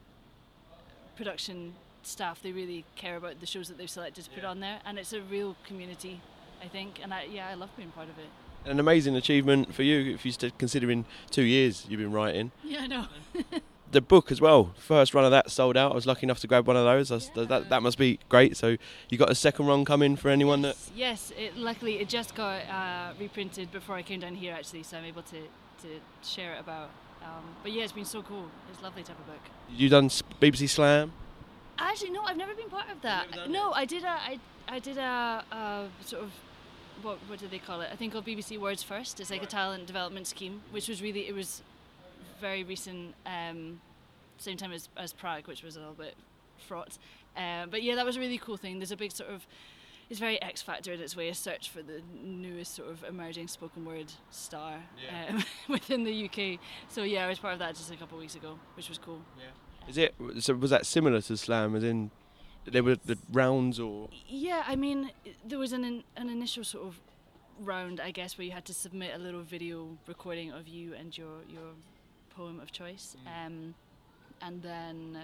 production 1.16 1.74
staff 2.04 2.42
they 2.42 2.52
really 2.52 2.86
care 2.96 3.18
about 3.18 3.40
the 3.40 3.46
shows 3.46 3.68
that 3.68 3.78
they've 3.78 3.90
selected 3.90 4.26
to 4.26 4.30
put 4.32 4.44
on 4.44 4.60
there, 4.60 4.80
and 4.86 4.98
it's 4.98 5.14
a 5.14 5.22
real 5.22 5.56
community, 5.66 6.22
I 6.64 6.68
think. 6.68 7.00
And 7.02 7.14
I, 7.14 7.24
yeah, 7.24 7.48
I 7.50 7.54
love 7.54 7.70
being 7.76 7.92
part 7.92 8.10
of 8.10 8.18
it. 8.18 8.30
An 8.70 8.80
amazing 8.80 9.16
achievement 9.16 9.74
for 9.74 9.84
you 9.84 10.14
if 10.14 10.26
you're 10.26 10.52
considering 10.58 11.06
two 11.30 11.44
years 11.44 11.86
you've 11.90 12.00
been 12.00 12.12
writing. 12.12 12.52
Yeah, 12.64 12.82
I 12.82 12.88
know. 12.88 13.06
The 13.92 14.02
book 14.02 14.32
as 14.32 14.40
well, 14.40 14.76
first 14.78 15.16
run 15.16 15.26
of 15.26 15.32
that 15.32 15.50
sold 15.50 15.76
out. 15.76 15.94
I 15.94 15.96
was 15.96 16.06
lucky 16.06 16.24
enough 16.28 16.40
to 16.42 16.48
grab 16.48 16.68
one 16.68 16.78
of 16.78 16.84
those. 16.86 17.10
Yeah. 17.10 17.46
That, 17.46 17.70
that 17.70 17.82
must 17.82 17.98
be 17.98 18.20
great. 18.30 18.56
So 18.56 18.78
you 19.10 19.18
got 19.18 19.32
a 19.32 19.36
second 19.36 19.66
run 19.66 19.84
coming 19.84 20.16
for 20.16 20.30
anyone 20.30 20.62
that. 20.62 20.76
yes, 20.96 21.32
yes 21.36 21.54
it, 21.56 21.58
luckily 21.58 22.00
it 22.00 22.08
just 22.08 22.36
got 22.36 22.62
uh, 22.70 23.14
reprinted 23.20 23.72
before 23.72 23.96
I 23.96 24.04
came 24.04 24.20
down 24.20 24.36
here 24.36 24.54
actually, 24.54 24.84
so 24.84 24.98
I'm 24.98 25.06
able 25.06 25.24
to, 25.24 25.40
to 25.82 25.88
share 26.22 26.54
it 26.54 26.60
about. 26.60 26.92
Um, 27.24 27.44
but 27.64 27.72
yeah, 27.72 27.82
it's 27.82 27.92
been 27.92 28.06
so 28.06 28.22
cool. 28.22 28.46
It's 28.72 28.84
lovely 28.84 29.02
to 29.02 29.12
have 29.12 29.20
a 29.22 29.32
book. 29.32 29.42
You 29.72 29.90
done 29.90 30.06
s- 30.06 30.22
BBC 30.40 30.70
Slam? 30.70 31.12
Actually, 31.80 32.12
no, 32.12 32.24
I've 32.24 32.38
never 32.38 32.54
been 32.54 32.70
part 32.70 32.90
of 32.90 33.02
that. 33.02 33.28
No, 33.50 33.72
I 33.72 33.86
did 33.86 34.04
a, 34.04 34.10
I, 34.10 34.40
I 34.68 34.80
did 34.80 34.98
a, 34.98 35.44
a 35.52 35.88
sort 36.04 36.24
of, 36.24 36.32
what, 37.02 37.18
what 37.28 37.40
do 37.40 37.48
they 37.48 37.60
call 37.60 37.82
it? 37.82 37.90
I 37.92 37.96
think 37.96 38.14
called 38.14 38.26
BBC 38.26 38.58
Words 38.60 38.84
First. 38.84 39.20
It's 39.20 39.30
like 39.32 39.44
a 39.44 39.48
talent 39.48 39.86
development 39.88 40.28
scheme, 40.28 40.62
which 40.72 40.90
was 40.90 41.02
really, 41.02 41.28
it 41.28 41.34
was 41.34 41.62
very 42.42 42.64
recent, 42.64 43.14
um, 43.26 43.80
same 44.38 44.58
time 44.58 44.72
as, 44.72 44.90
as 44.98 45.14
Prague, 45.14 45.48
which 45.48 45.64
was 45.64 45.76
a 45.76 45.80
little 45.80 45.94
bit 45.94 46.16
fraught. 46.68 46.98
Um, 47.38 47.70
but 47.70 47.84
yeah, 47.84 47.96
that 47.96 48.06
was 48.06 48.18
a 48.18 48.20
really 48.20 48.38
cool 48.38 48.58
thing. 48.58 48.80
There's 48.80 48.92
a 48.92 48.98
big 48.98 49.12
sort 49.12 49.30
of, 49.30 49.46
it's 50.10 50.20
very 50.20 50.42
X 50.42 50.62
Factor 50.62 50.92
in 50.92 51.00
its 51.00 51.16
way, 51.16 51.30
a 51.30 51.36
search 51.36 51.70
for 51.70 51.82
the 51.82 52.02
newest 52.22 52.76
sort 52.76 52.90
of 52.90 53.04
emerging 53.04 53.48
spoken 53.48 53.86
word 53.86 54.12
star 54.32 54.80
Yeah. 55.06 55.36
um, 55.36 55.44
within 55.70 56.04
the 56.04 56.26
UK. 56.26 56.60
So 56.90 57.04
yeah, 57.04 57.26
I 57.26 57.30
was 57.30 57.40
part 57.40 57.54
of 57.54 57.60
that 57.60 57.76
just 57.76 57.92
a 57.92 57.96
couple 57.96 58.18
of 58.18 58.22
weeks 58.22 58.36
ago, 58.36 58.58
which 58.76 58.90
was 58.90 58.98
cool. 58.98 59.22
Is 59.90 59.98
it? 59.98 60.14
So 60.40 60.54
was 60.54 60.70
that 60.70 60.86
similar 60.86 61.20
to 61.22 61.36
Slam? 61.36 61.76
As 61.76 61.84
in, 61.84 62.12
there 62.66 62.84
were 62.84 62.96
the 62.96 63.18
rounds 63.32 63.80
or? 63.80 64.08
Yeah, 64.28 64.64
I 64.68 64.76
mean, 64.76 65.12
there 65.44 65.58
was 65.58 65.74
an 65.74 66.04
an 66.16 66.30
initial 66.30 66.64
sort 66.64 66.86
of 66.86 67.00
round, 67.60 68.00
I 68.00 68.12
guess, 68.12 68.38
where 68.38 68.46
you 68.46 68.52
had 68.52 68.66
to 68.66 68.74
submit 68.74 69.16
a 69.16 69.18
little 69.18 69.42
video 69.42 69.98
recording 70.08 70.52
of 70.52 70.68
you 70.68 70.94
and 70.94 71.18
your 71.18 71.42
your 71.50 71.74
poem 72.36 72.60
of 72.60 72.72
choice, 72.72 73.18
um, 73.26 73.74
and 74.44 74.62
then 74.62 75.24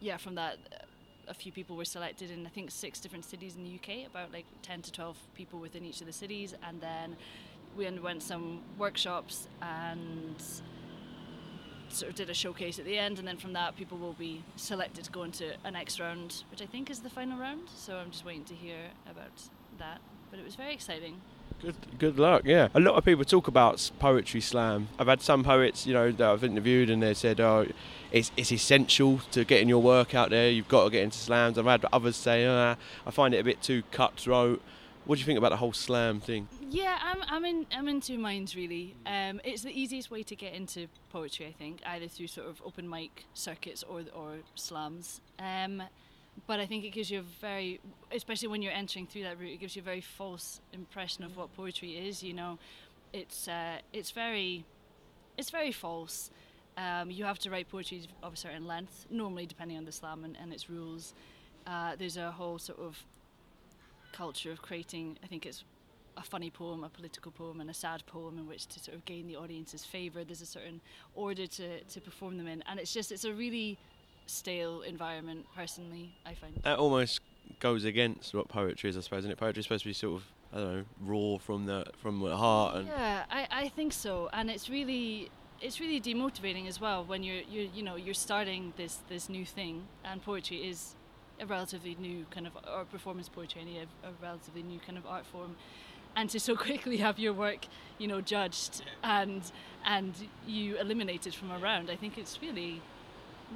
yeah, 0.00 0.18
from 0.18 0.34
that, 0.34 0.58
a 1.26 1.34
few 1.34 1.50
people 1.50 1.74
were 1.76 1.86
selected 1.86 2.30
in 2.30 2.46
I 2.46 2.50
think 2.50 2.70
six 2.70 3.00
different 3.00 3.24
cities 3.24 3.56
in 3.56 3.64
the 3.64 3.74
UK, 3.76 4.06
about 4.06 4.30
like 4.30 4.44
ten 4.60 4.82
to 4.82 4.92
twelve 4.92 5.16
people 5.34 5.58
within 5.58 5.86
each 5.86 6.02
of 6.02 6.06
the 6.06 6.12
cities, 6.12 6.54
and 6.68 6.82
then 6.82 7.16
we 7.78 7.86
underwent 7.86 8.22
some 8.22 8.60
workshops 8.76 9.48
and 9.62 10.36
sort 11.92 12.10
of 12.10 12.16
did 12.16 12.30
a 12.30 12.34
showcase 12.34 12.78
at 12.78 12.84
the 12.84 12.98
end, 12.98 13.18
and 13.18 13.26
then 13.26 13.36
from 13.36 13.52
that, 13.52 13.76
people 13.76 13.98
will 13.98 14.14
be 14.14 14.42
selected 14.56 15.04
to 15.04 15.10
go 15.10 15.22
into 15.22 15.52
a 15.64 15.70
next 15.70 16.00
round, 16.00 16.44
which 16.50 16.62
I 16.62 16.66
think 16.66 16.90
is 16.90 17.00
the 17.00 17.10
final 17.10 17.38
round. 17.38 17.68
So 17.74 17.96
I'm 17.96 18.10
just 18.10 18.24
waiting 18.24 18.44
to 18.44 18.54
hear 18.54 18.90
about 19.10 19.48
that. 19.78 20.00
But 20.30 20.38
it 20.38 20.44
was 20.44 20.54
very 20.54 20.72
exciting. 20.72 21.20
Good, 21.60 21.76
good 21.98 22.18
luck. 22.18 22.42
Yeah, 22.44 22.68
a 22.74 22.80
lot 22.80 22.96
of 22.96 23.04
people 23.04 23.24
talk 23.24 23.46
about 23.46 23.90
poetry 23.98 24.40
slam. 24.40 24.88
I've 24.98 25.06
had 25.06 25.20
some 25.20 25.44
poets, 25.44 25.86
you 25.86 25.92
know, 25.92 26.10
that 26.10 26.28
I've 26.28 26.42
interviewed, 26.42 26.90
and 26.90 27.02
they 27.02 27.14
said, 27.14 27.38
"Oh, 27.38 27.66
it's 28.10 28.32
it's 28.36 28.50
essential 28.50 29.20
to 29.30 29.44
getting 29.44 29.68
your 29.68 29.82
work 29.82 30.14
out 30.14 30.30
there. 30.30 30.50
You've 30.50 30.68
got 30.68 30.84
to 30.84 30.90
get 30.90 31.04
into 31.04 31.18
slams." 31.18 31.58
I've 31.58 31.66
had 31.66 31.84
others 31.92 32.16
say, 32.16 32.46
uh, 32.46 32.74
"I 33.06 33.10
find 33.10 33.34
it 33.34 33.38
a 33.38 33.44
bit 33.44 33.62
too 33.62 33.82
cutthroat." 33.92 34.60
What 35.04 35.16
do 35.16 35.20
you 35.20 35.26
think 35.26 35.38
about 35.38 35.50
the 35.50 35.56
whole 35.56 35.72
slam 35.72 36.20
thing? 36.20 36.46
Yeah, 36.70 36.96
I'm, 37.02 37.22
I'm 37.28 37.44
in 37.44 37.66
I'm 37.76 37.88
in 37.88 38.00
two 38.00 38.18
minds 38.18 38.54
really. 38.54 38.94
Um, 39.04 39.40
it's 39.42 39.62
the 39.62 39.72
easiest 39.72 40.10
way 40.10 40.22
to 40.22 40.36
get 40.36 40.54
into 40.54 40.86
poetry, 41.10 41.46
I 41.46 41.52
think, 41.52 41.80
either 41.84 42.06
through 42.06 42.28
sort 42.28 42.48
of 42.48 42.62
open 42.64 42.88
mic 42.88 43.24
circuits 43.34 43.82
or 43.82 44.02
or 44.14 44.36
slams. 44.54 45.20
Um, 45.40 45.82
but 46.46 46.60
I 46.60 46.66
think 46.66 46.84
it 46.84 46.90
gives 46.90 47.10
you 47.10 47.18
a 47.18 47.22
very, 47.22 47.80
especially 48.10 48.48
when 48.48 48.62
you're 48.62 48.72
entering 48.72 49.06
through 49.06 49.24
that 49.24 49.38
route, 49.38 49.52
it 49.52 49.60
gives 49.60 49.76
you 49.76 49.82
a 49.82 49.84
very 49.84 50.00
false 50.00 50.60
impression 50.72 51.24
of 51.24 51.36
what 51.36 51.54
poetry 51.54 51.96
is. 52.08 52.22
You 52.22 52.34
know, 52.34 52.58
it's 53.12 53.48
uh, 53.48 53.78
it's 53.92 54.12
very, 54.12 54.64
it's 55.36 55.50
very 55.50 55.72
false. 55.72 56.30
Um, 56.78 57.10
you 57.10 57.24
have 57.24 57.38
to 57.40 57.50
write 57.50 57.68
poetry 57.68 58.02
of 58.22 58.34
a 58.34 58.36
certain 58.36 58.66
length, 58.66 59.06
normally 59.10 59.46
depending 59.46 59.76
on 59.76 59.84
the 59.84 59.92
slam 59.92 60.24
and, 60.24 60.36
and 60.40 60.52
its 60.52 60.70
rules. 60.70 61.12
Uh, 61.66 61.96
there's 61.96 62.16
a 62.16 62.30
whole 62.30 62.58
sort 62.58 62.78
of 62.78 63.04
culture 64.12 64.52
of 64.52 64.62
creating. 64.62 65.18
I 65.22 65.26
think 65.26 65.46
it's 65.46 65.64
a 66.16 66.22
funny 66.22 66.50
poem, 66.50 66.84
a 66.84 66.88
political 66.88 67.32
poem, 67.32 67.60
and 67.60 67.70
a 67.70 67.74
sad 67.74 68.04
poem 68.06 68.38
in 68.38 68.46
which 68.46 68.66
to 68.66 68.80
sort 68.80 68.96
of 68.96 69.04
gain 69.04 69.26
the 69.26 69.36
audience's 69.36 69.84
favour. 69.84 70.24
There's 70.24 70.42
a 70.42 70.46
certain 70.46 70.80
order 71.14 71.46
to, 71.46 71.80
to 71.80 72.00
perform 72.00 72.36
them 72.38 72.46
in, 72.46 72.62
and 72.68 72.78
it's 72.78 72.92
just 72.92 73.12
it's 73.12 73.24
a 73.24 73.32
really 73.32 73.78
stale 74.26 74.82
environment. 74.82 75.46
Personally, 75.54 76.14
I 76.26 76.34
find. 76.34 76.54
That 76.62 76.78
almost 76.78 77.20
goes 77.60 77.84
against 77.84 78.34
what 78.34 78.48
poetry 78.48 78.90
is, 78.90 78.96
I 78.96 79.00
suppose. 79.00 79.20
Isn't 79.20 79.32
it? 79.32 79.38
Poetry 79.38 79.60
is 79.60 79.66
supposed 79.66 79.84
to 79.84 79.88
be 79.88 79.94
sort 79.94 80.20
of, 80.20 80.24
I 80.52 80.56
don't 80.56 80.76
know, 80.76 80.84
raw 81.00 81.38
from 81.38 81.66
the 81.66 81.86
from 81.98 82.20
the 82.20 82.36
heart 82.36 82.76
and. 82.76 82.88
Yeah, 82.88 83.24
I, 83.30 83.48
I 83.50 83.68
think 83.68 83.92
so, 83.92 84.28
and 84.32 84.50
it's 84.50 84.68
really 84.68 85.30
it's 85.60 85.80
really 85.80 86.00
demotivating 86.00 86.66
as 86.68 86.80
well 86.80 87.04
when 87.04 87.22
you're 87.22 87.42
you 87.48 87.70
you 87.72 87.82
know 87.82 87.96
you're 87.96 88.14
starting 88.14 88.72
this 88.76 88.98
this 89.08 89.28
new 89.28 89.46
thing, 89.46 89.86
and 90.04 90.22
poetry 90.22 90.58
is 90.68 90.96
a 91.42 91.46
relatively 91.46 91.96
new 92.00 92.24
kind 92.30 92.46
of 92.46 92.52
or 92.56 92.84
performance 92.84 93.28
poetry, 93.28 93.60
any 93.60 93.78
a, 93.78 93.82
a 94.08 94.12
relatively 94.22 94.62
new 94.62 94.78
kind 94.86 94.96
of 94.96 95.04
art 95.06 95.26
form, 95.26 95.56
and 96.16 96.30
to 96.30 96.40
so 96.40 96.56
quickly 96.68 96.98
have 96.98 97.18
your 97.18 97.32
work 97.32 97.66
you 97.98 98.06
know 98.06 98.20
judged 98.20 98.82
and 99.02 99.42
and 99.84 100.14
you 100.46 100.78
eliminated 100.78 101.34
from 101.34 101.50
a 101.50 101.58
round, 101.58 101.90
I 101.90 101.96
think 101.96 102.16
it's 102.16 102.38
really 102.40 102.80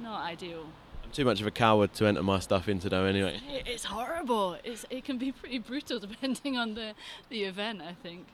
not 0.01 0.21
ideal. 0.25 0.65
I'm 1.03 1.11
too 1.11 1.25
much 1.25 1.39
of 1.39 1.47
a 1.47 1.51
coward 1.51 1.93
to 1.93 2.05
enter 2.05 2.21
my 2.21 2.39
stuff 2.39 2.67
into 2.67 2.89
though. 2.89 3.05
Anyway. 3.05 3.39
It's 3.65 3.85
horrible. 3.85 4.57
It's 4.63 4.85
it 4.89 5.05
can 5.05 5.17
be 5.17 5.31
pretty 5.31 5.59
brutal 5.59 5.99
depending 6.07 6.57
on 6.57 6.73
the 6.73 6.93
the 7.29 7.43
event. 7.43 7.81
I 7.81 7.93
think. 7.93 8.27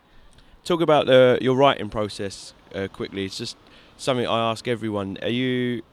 Talk 0.63 0.79
about 0.79 1.07
the, 1.07 1.37
your 1.41 1.57
writing 1.57 1.89
process 1.89 2.53
uh, 2.73 2.87
quickly. 2.87 3.25
It's 3.25 3.37
just 3.37 3.57
something 3.97 4.25
I 4.25 4.49
ask 4.49 4.65
everyone. 4.65 5.17
Are 5.21 5.27
you 5.27 5.83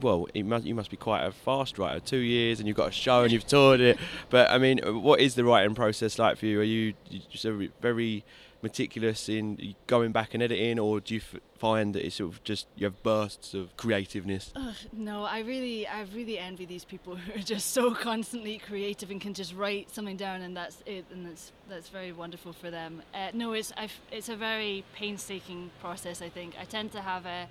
well, 0.00 0.26
must, 0.36 0.64
you 0.64 0.74
must 0.74 0.90
be 0.90 0.96
quite 0.96 1.24
a 1.24 1.32
fast 1.32 1.78
writer. 1.78 2.00
Two 2.00 2.18
years 2.18 2.58
and 2.58 2.68
you've 2.68 2.76
got 2.76 2.88
a 2.88 2.92
show 2.92 3.22
and 3.22 3.32
you've 3.32 3.46
toured 3.46 3.80
it. 3.80 3.98
But 4.30 4.50
I 4.50 4.58
mean, 4.58 4.78
what 5.02 5.20
is 5.20 5.34
the 5.34 5.44
writing 5.44 5.74
process 5.74 6.18
like 6.18 6.36
for 6.38 6.46
you? 6.46 6.60
Are 6.60 6.64
you 6.64 6.94
just 7.30 7.44
very- 7.44 7.72
very 7.80 8.24
meticulous 8.62 9.28
in 9.28 9.74
going 9.86 10.10
back 10.10 10.32
and 10.32 10.42
editing, 10.42 10.78
or 10.78 10.98
do 10.98 11.14
you 11.14 11.20
f- 11.20 11.38
find 11.58 11.94
that 11.94 12.04
it's 12.04 12.16
sort 12.16 12.32
of 12.32 12.42
just 12.44 12.66
you 12.76 12.86
have 12.86 13.00
bursts 13.02 13.52
of 13.52 13.76
creativeness? 13.76 14.52
Ugh, 14.56 14.74
no, 14.90 15.22
I 15.22 15.40
really, 15.40 15.86
I 15.86 16.06
really 16.14 16.38
envy 16.38 16.64
these 16.64 16.84
people 16.84 17.14
who 17.24 17.38
are 17.38 17.42
just 17.42 17.72
so 17.72 17.94
constantly 17.94 18.56
creative 18.56 19.10
and 19.10 19.20
can 19.20 19.34
just 19.34 19.54
write 19.54 19.90
something 19.90 20.16
down, 20.16 20.40
and 20.40 20.56
that's 20.56 20.82
it, 20.86 21.04
and 21.12 21.26
that's 21.26 21.52
that's 21.68 21.90
very 21.90 22.10
wonderful 22.10 22.54
for 22.54 22.70
them. 22.70 23.02
Uh, 23.12 23.28
no, 23.34 23.52
it's 23.52 23.70
I've, 23.76 24.00
it's 24.10 24.30
a 24.30 24.36
very 24.36 24.82
painstaking 24.94 25.70
process. 25.80 26.22
I 26.22 26.30
think 26.30 26.54
I 26.58 26.64
tend 26.64 26.90
to 26.92 27.02
have 27.02 27.26
a 27.26 27.46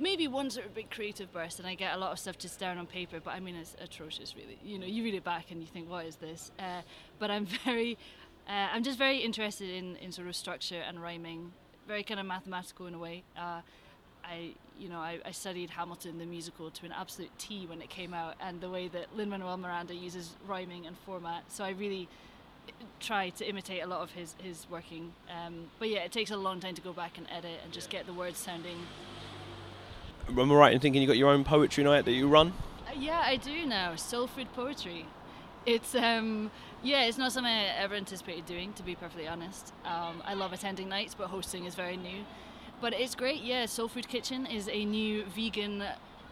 maybe 0.00 0.26
one 0.26 0.50
sort 0.50 0.66
of 0.66 0.74
big 0.74 0.90
creative 0.90 1.32
burst, 1.32 1.58
and 1.58 1.68
I 1.68 1.74
get 1.74 1.94
a 1.94 1.98
lot 1.98 2.12
of 2.12 2.18
stuff 2.18 2.38
just 2.38 2.58
down 2.58 2.78
on 2.78 2.86
paper. 2.86 3.20
But 3.22 3.34
I 3.34 3.40
mean, 3.40 3.54
it's 3.54 3.76
atrocious, 3.80 4.34
really. 4.34 4.58
You 4.64 4.78
know, 4.78 4.86
you 4.86 5.04
read 5.04 5.14
it 5.14 5.24
back 5.24 5.50
and 5.50 5.60
you 5.60 5.66
think, 5.66 5.88
what 5.88 6.06
is 6.06 6.16
this? 6.16 6.50
Uh, 6.58 6.82
but 7.18 7.30
I'm 7.30 7.46
very, 7.64 7.98
uh, 8.48 8.68
I'm 8.72 8.82
just 8.82 8.98
very 8.98 9.18
interested 9.18 9.70
in 9.70 9.96
in 9.96 10.12
sort 10.12 10.28
of 10.28 10.34
structure 10.34 10.82
and 10.86 11.00
rhyming, 11.02 11.52
very 11.86 12.02
kind 12.02 12.18
of 12.18 12.26
mathematical 12.26 12.86
in 12.86 12.94
a 12.94 12.98
way. 12.98 13.22
Uh, 13.36 13.60
I, 14.24 14.50
you 14.78 14.88
know, 14.88 14.98
I, 14.98 15.18
I 15.24 15.30
studied 15.30 15.70
Hamilton 15.70 16.18
the 16.18 16.26
musical 16.26 16.70
to 16.70 16.86
an 16.86 16.92
absolute 16.92 17.30
T 17.38 17.66
when 17.66 17.80
it 17.80 17.90
came 17.90 18.14
out, 18.14 18.34
and 18.40 18.60
the 18.60 18.70
way 18.70 18.88
that 18.88 19.16
Lin 19.16 19.28
Manuel 19.28 19.56
Miranda 19.56 19.94
uses 19.94 20.36
rhyming 20.46 20.86
and 20.86 20.96
format. 20.98 21.44
So 21.48 21.64
I 21.64 21.70
really 21.70 22.08
try 23.00 23.30
to 23.30 23.48
imitate 23.48 23.82
a 23.82 23.86
lot 23.86 24.00
of 24.00 24.12
his 24.12 24.34
his 24.38 24.66
working. 24.70 25.12
Um, 25.28 25.70
but 25.78 25.88
yeah, 25.88 26.00
it 26.00 26.12
takes 26.12 26.30
a 26.30 26.36
long 26.36 26.60
time 26.60 26.74
to 26.74 26.82
go 26.82 26.92
back 26.92 27.18
and 27.18 27.26
edit 27.30 27.60
and 27.64 27.72
just 27.72 27.90
get 27.90 28.06
the 28.06 28.12
words 28.12 28.38
sounding. 28.38 28.78
Am 30.38 30.52
I 30.52 30.54
right 30.54 30.72
in 30.72 30.80
thinking 30.80 31.02
you 31.02 31.08
got 31.08 31.16
your 31.16 31.30
own 31.30 31.42
poetry 31.42 31.82
night 31.82 32.04
that 32.04 32.12
you 32.12 32.28
run? 32.28 32.52
Uh, 32.86 32.92
yeah, 32.96 33.22
I 33.24 33.36
do 33.36 33.66
now. 33.66 33.96
Soul 33.96 34.26
food 34.26 34.52
poetry. 34.54 35.06
It's 35.66 35.94
um 35.94 36.50
yeah, 36.82 37.04
it's 37.04 37.18
not 37.18 37.32
something 37.32 37.52
I 37.52 37.64
ever 37.78 37.94
anticipated 37.94 38.46
doing. 38.46 38.72
To 38.74 38.82
be 38.82 38.94
perfectly 38.94 39.28
honest, 39.28 39.74
um, 39.84 40.22
I 40.24 40.34
love 40.34 40.52
attending 40.52 40.88
nights, 40.88 41.14
but 41.14 41.26
hosting 41.28 41.66
is 41.66 41.74
very 41.74 41.96
new. 41.96 42.24
But 42.80 42.94
it's 42.94 43.14
great. 43.14 43.42
Yeah, 43.42 43.66
Soul 43.66 43.88
Food 43.88 44.08
Kitchen 44.08 44.46
is 44.46 44.68
a 44.68 44.84
new 44.84 45.24
vegan 45.24 45.84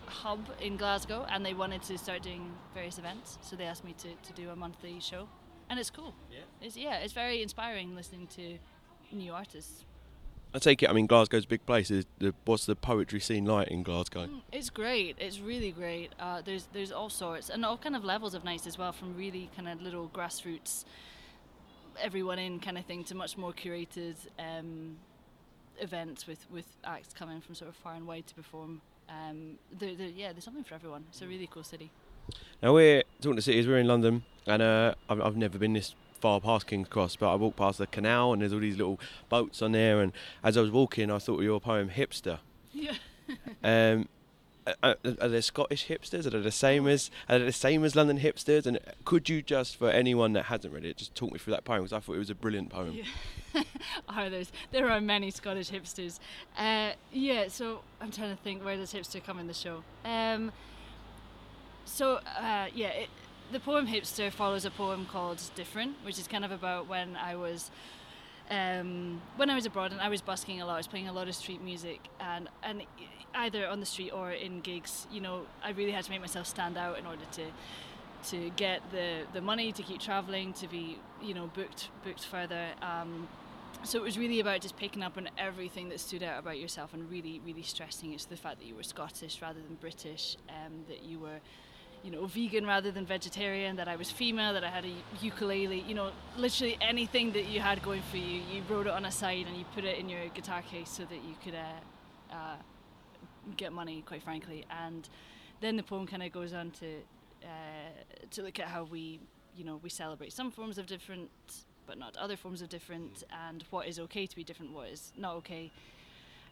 hub 0.07 0.41
in 0.61 0.77
Glasgow, 0.77 1.27
and 1.31 1.45
they 1.45 1.53
wanted 1.53 1.83
to 1.83 1.99
start 1.99 2.23
doing 2.23 2.51
various 2.73 2.99
events, 2.99 3.39
so 3.43 3.57
they 3.57 3.65
asked 3.65 3.85
me 3.85 3.95
to, 3.99 4.09
to 4.09 4.33
do 4.33 4.49
a 4.49 4.57
monthly 4.57 5.01
show, 5.01 5.29
and 5.69 5.79
it's 5.79 5.91
cool. 5.91 6.15
Yeah. 6.33 6.39
It's 6.63 6.77
yeah, 6.77 6.97
it's 6.99 7.13
very 7.13 7.43
inspiring 7.43 7.95
listening 7.95 8.27
to 8.37 8.59
new 9.13 9.33
artists. 9.33 9.85
I 10.59 10.61
take 10.61 10.83
it. 10.83 10.91
I 10.91 10.93
mean, 10.93 11.07
Glasgow's 11.07 11.45
a 11.45 11.47
big 11.47 11.65
place. 11.67 11.89
Is 11.89 12.05
the, 12.19 12.35
what's 12.45 12.67
the 12.67 12.75
poetry 12.75 13.21
scene 13.21 13.45
like 13.45 13.69
in 13.69 13.85
Glasgow? 13.85 14.27
Mm, 14.27 14.41
It's 14.51 14.71
great. 14.71 15.15
It's 15.21 15.39
really 15.39 15.71
great. 15.71 16.11
Uh, 16.19 16.43
there's 16.45 16.67
there's 16.73 16.91
all 16.91 17.09
sorts 17.11 17.49
and 17.49 17.65
all 17.65 17.77
kind 17.77 17.95
of 17.95 18.03
levels 18.05 18.35
of 18.35 18.43
nice 18.43 18.67
as 18.67 18.77
well, 18.77 18.91
from 18.91 19.17
really 19.17 19.51
kind 19.55 19.69
of 19.69 19.81
little 19.81 20.09
grassroots, 20.13 20.85
everyone 22.01 22.41
in 22.41 22.59
kind 22.59 22.77
of 22.77 22.85
thing 22.87 23.05
to 23.05 23.15
much 23.15 23.39
more 23.39 23.53
curated 23.53 24.17
um, 24.41 24.97
events 25.79 26.27
with 26.27 26.45
with 26.51 26.67
acts 26.83 27.15
coming 27.15 27.41
from 27.41 27.55
sort 27.55 27.69
of 27.71 27.77
far 27.77 27.95
and 27.95 28.05
wide 28.05 28.27
to 28.27 28.35
perform. 28.35 28.81
Um, 29.09 29.59
there, 29.79 29.95
there, 29.95 30.09
yeah, 30.09 30.33
there's 30.33 30.43
something 30.45 30.65
for 30.65 30.75
everyone. 30.75 31.05
It's 31.11 31.23
a 31.23 31.29
really 31.29 31.47
cool 31.49 31.63
city. 31.63 31.93
Now 32.61 32.75
we're 32.75 33.05
talking 33.21 33.37
to 33.37 33.43
cities. 33.43 33.69
We're 33.69 33.79
in 33.79 33.87
London, 33.87 34.25
and 34.45 34.61
uh, 34.61 34.95
I've, 35.09 35.21
I've 35.21 35.37
never 35.37 35.57
been 35.57 35.75
this 35.75 35.95
far 36.21 36.41
past 36.41 36.67
King's 36.67 36.89
Cross, 36.89 37.17
but 37.17 37.33
I 37.33 37.35
walked 37.35 37.57
past 37.57 37.79
the 37.79 37.87
canal 37.87 38.33
and 38.33 38.43
there's 38.43 38.53
all 38.53 38.61
these 38.61 38.77
little 38.77 39.01
boats 39.29 39.63
on 39.63 39.73
there. 39.73 40.01
And 40.01 40.13
as 40.43 40.57
I 40.57 40.61
was 40.61 40.71
walking, 40.71 41.11
I 41.11 41.19
thought 41.19 41.39
of 41.39 41.45
your 41.45 41.61
poem 41.61 41.91
"Hipster." 41.91 42.39
Yeah. 42.73 42.95
Um, 43.63 44.09
are, 44.83 44.97
are 45.21 45.29
there 45.29 45.43
Scottish 45.43 45.87
hipsters? 45.89 46.27
Are 46.27 46.31
they 46.31 46.41
the 46.41 46.51
same 46.51 46.87
as 46.87 47.11
are 47.29 47.39
they 47.39 47.47
the 47.47 47.53
same 47.53 47.85
as 47.85 47.95
London 47.97 48.19
hipsters? 48.19 48.67
And 48.67 48.79
could 49.05 49.29
you 49.29 49.43
just, 49.43 49.77
for 49.77 49.91
anyone 49.91 50.33
that 50.35 50.47
hasn't 50.47 50.73
read 50.73 50.85
it, 50.85 50.97
just 50.97 51.15
talk 51.15 51.33
me 51.33 51.39
through 51.39 51.53
that 51.55 51.65
poem? 51.65 51.83
Because 51.83 51.93
I 51.93 52.01
thought 52.01 52.15
it 52.15 52.19
was 52.19 52.31
a 52.31 52.35
brilliant 52.35 52.71
poem. 52.71 52.99
Yeah. 53.55 53.63
are 54.09 54.31
there? 54.31 54.45
There 54.71 54.91
are 54.91 55.01
many 55.01 55.31
Scottish 55.31 55.71
hipsters. 55.71 56.19
Uh, 56.57 56.93
yeah. 57.13 57.49
So 57.49 57.81
I'm 58.01 58.11
trying 58.11 58.35
to 58.37 58.43
think 58.43 58.65
where 58.65 58.77
does 58.77 58.93
hipster 58.93 59.23
come 59.25 59.39
in 59.39 59.47
the 59.47 59.55
show. 59.55 59.83
Um, 60.05 60.53
so 61.85 62.17
uh, 62.17 62.67
yeah, 62.75 62.89
it, 62.89 63.09
the 63.53 63.61
poem 63.61 63.87
hipster 63.87 64.31
follows 64.31 64.65
a 64.65 64.71
poem 64.71 65.07
called 65.07 65.43
Different, 65.55 65.97
which 66.03 66.19
is 66.19 66.29
kind 66.29 66.45
of 66.45 66.51
about 66.51 66.89
when 66.89 67.17
I 67.17 67.37
was. 67.37 67.71
Um, 68.51 69.21
when 69.37 69.51
I 69.51 69.55
was 69.55 69.67
abroad 69.67 69.93
and 69.93 70.01
I 70.01 70.09
was 70.09 70.23
busking 70.23 70.63
a 70.63 70.67
lot, 70.67 70.75
I 70.75 70.77
was 70.79 70.87
playing 70.87 71.09
a 71.09 71.13
lot 71.13 71.29
of 71.29 71.35
street 71.35 71.63
music, 71.63 72.01
and 72.21 72.49
and 72.63 72.83
either 73.35 73.67
on 73.67 73.81
the 73.81 73.87
street 73.87 74.11
or 74.11 74.33
in 74.33 74.61
gigs, 74.61 75.07
you 75.13 75.21
know, 75.21 75.43
I 75.63 75.71
really 75.71 75.93
had 75.93 76.05
to 76.05 76.11
make 76.11 76.21
myself 76.21 76.47
stand 76.47 76.79
out 76.79 76.99
in 76.99 77.07
order 77.07 77.25
to 77.33 77.45
to 78.31 78.51
get 78.57 78.83
the, 78.91 79.23
the 79.33 79.41
money 79.41 79.71
to 79.71 79.83
keep 79.83 80.01
traveling, 80.01 80.53
to 80.55 80.67
be 80.67 80.99
you 81.23 81.35
know 81.35 81.51
booked 81.55 81.91
booked 82.05 82.25
further. 82.25 82.69
Um, 82.83 83.29
so 83.85 83.99
it 83.99 84.03
was 84.03 84.19
really 84.19 84.41
about 84.41 84.61
just 84.61 84.77
picking 84.77 85.03
up 85.03 85.17
on 85.17 85.29
everything 85.39 85.89
that 85.91 86.01
stood 86.01 86.23
out 86.23 86.39
about 86.39 86.59
yourself 86.59 86.95
and 86.95 87.09
really 87.11 87.41
really 87.45 87.63
stressing 87.63 88.13
it's 88.13 88.25
the 88.25 88.37
fact 88.37 88.59
that 88.59 88.67
you 88.67 88.75
were 88.75 88.83
Scottish 88.83 89.41
rather 89.41 89.61
than 89.61 89.77
British, 89.77 90.37
um, 90.49 90.85
that 90.89 91.05
you 91.05 91.19
were 91.19 91.41
you 92.05 92.11
know, 92.11 92.27
vegan 92.27 92.67
rather 92.67 92.91
than 92.91 93.05
vegetarian, 93.05 93.77
that 93.77 93.89
I 93.89 93.97
was 93.97 94.11
female, 94.11 94.53
that 94.55 94.65
I 94.65 94.71
had 94.71 94.85
a 94.85 94.93
ukulele, 95.21 95.81
you 95.81 95.95
know, 95.95 96.13
literally 96.37 96.79
anything 96.81 97.33
that 97.33 97.49
you 97.49 97.61
had 97.61 97.83
going 97.83 98.03
for 98.03 98.17
you, 98.17 98.41
you 98.53 98.63
wrote 98.69 98.87
it 98.87 98.93
on 98.93 99.05
a 99.05 99.11
side 99.11 99.47
and 99.47 99.57
you 99.57 99.65
put 99.75 99.85
it 99.85 99.99
in 99.99 100.09
your 100.09 100.27
guitar 100.35 100.63
case 100.63 100.89
so 100.89 101.05
that 101.05 101.17
you 101.17 101.35
could 101.43 101.55
uh, 101.55 102.35
uh, 102.35 102.57
get 103.57 103.73
money, 103.73 104.03
quite 104.07 104.23
frankly. 104.23 104.65
And 104.71 105.09
then 105.61 105.77
the 105.77 105.83
poem 105.83 106.07
kind 106.07 106.23
of 106.23 106.33
goes 106.33 106.53
on 106.53 106.71
to 106.73 106.87
uh, 107.43 108.27
to 108.31 108.43
look 108.43 108.59
at 108.59 108.67
how 108.67 108.85
we, 108.85 109.21
you 109.57 109.65
know, 109.65 109.81
we 109.83 109.89
celebrate 109.89 110.33
some 110.33 110.51
forms 110.51 110.79
of 110.79 110.87
different, 110.87 111.31
but 111.87 111.99
not 111.99 112.17
other 112.17 112.37
forms 112.37 112.63
of 112.63 112.69
different, 112.69 113.25
and 113.47 113.65
what 113.71 113.87
is 113.87 113.99
okay 113.99 114.27
to 114.27 114.37
be 114.37 114.45
different, 114.45 114.73
what 114.73 114.89
is 114.89 115.13
not 115.17 115.35
okay. 115.37 115.71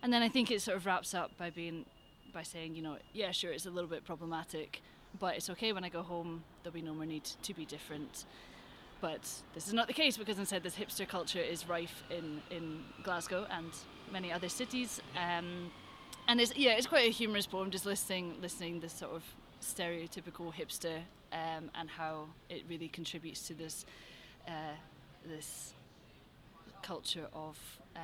And 0.02 0.12
then 0.12 0.22
I 0.22 0.28
think 0.28 0.50
it 0.50 0.62
sort 0.62 0.76
of 0.76 0.86
wraps 0.86 1.14
up 1.14 1.36
by 1.36 1.50
being, 1.50 1.84
by 2.32 2.42
saying, 2.42 2.76
you 2.76 2.82
know, 2.82 2.96
yeah, 3.12 3.32
sure, 3.32 3.52
it's 3.52 3.66
a 3.66 3.70
little 3.70 3.90
bit 3.90 4.04
problematic, 4.04 4.80
but 5.18 5.36
it's 5.36 5.50
okay 5.50 5.72
when 5.72 5.84
I 5.84 5.88
go 5.88 6.02
home. 6.02 6.44
There'll 6.62 6.74
be 6.74 6.82
no 6.82 6.94
more 6.94 7.06
need 7.06 7.24
to 7.24 7.54
be 7.54 7.64
different. 7.64 8.26
But 9.00 9.28
this 9.54 9.68
is 9.68 9.74
not 9.74 9.86
the 9.86 9.92
case 9.92 10.16
because 10.16 10.38
instead 10.38 10.62
this 10.62 10.74
hipster 10.74 11.06
culture 11.06 11.40
is 11.40 11.68
rife 11.68 12.02
in, 12.10 12.40
in 12.50 12.80
Glasgow 13.02 13.46
and 13.50 13.70
many 14.10 14.32
other 14.32 14.48
cities. 14.48 15.00
Um, 15.16 15.70
and 16.28 16.40
it's 16.40 16.56
yeah, 16.56 16.72
it's 16.72 16.86
quite 16.86 17.08
a 17.08 17.12
humorous 17.12 17.46
poem, 17.46 17.70
just 17.70 17.86
listening 17.86 18.34
listening 18.40 18.80
this 18.80 18.92
sort 18.92 19.12
of 19.12 19.22
stereotypical 19.60 20.52
hipster 20.52 20.98
um, 21.32 21.70
and 21.74 21.88
how 21.88 22.26
it 22.48 22.62
really 22.68 22.88
contributes 22.88 23.46
to 23.48 23.54
this 23.54 23.84
uh, 24.48 24.74
this 25.26 25.74
culture 26.82 27.26
of 27.32 27.58
uh, 27.94 28.00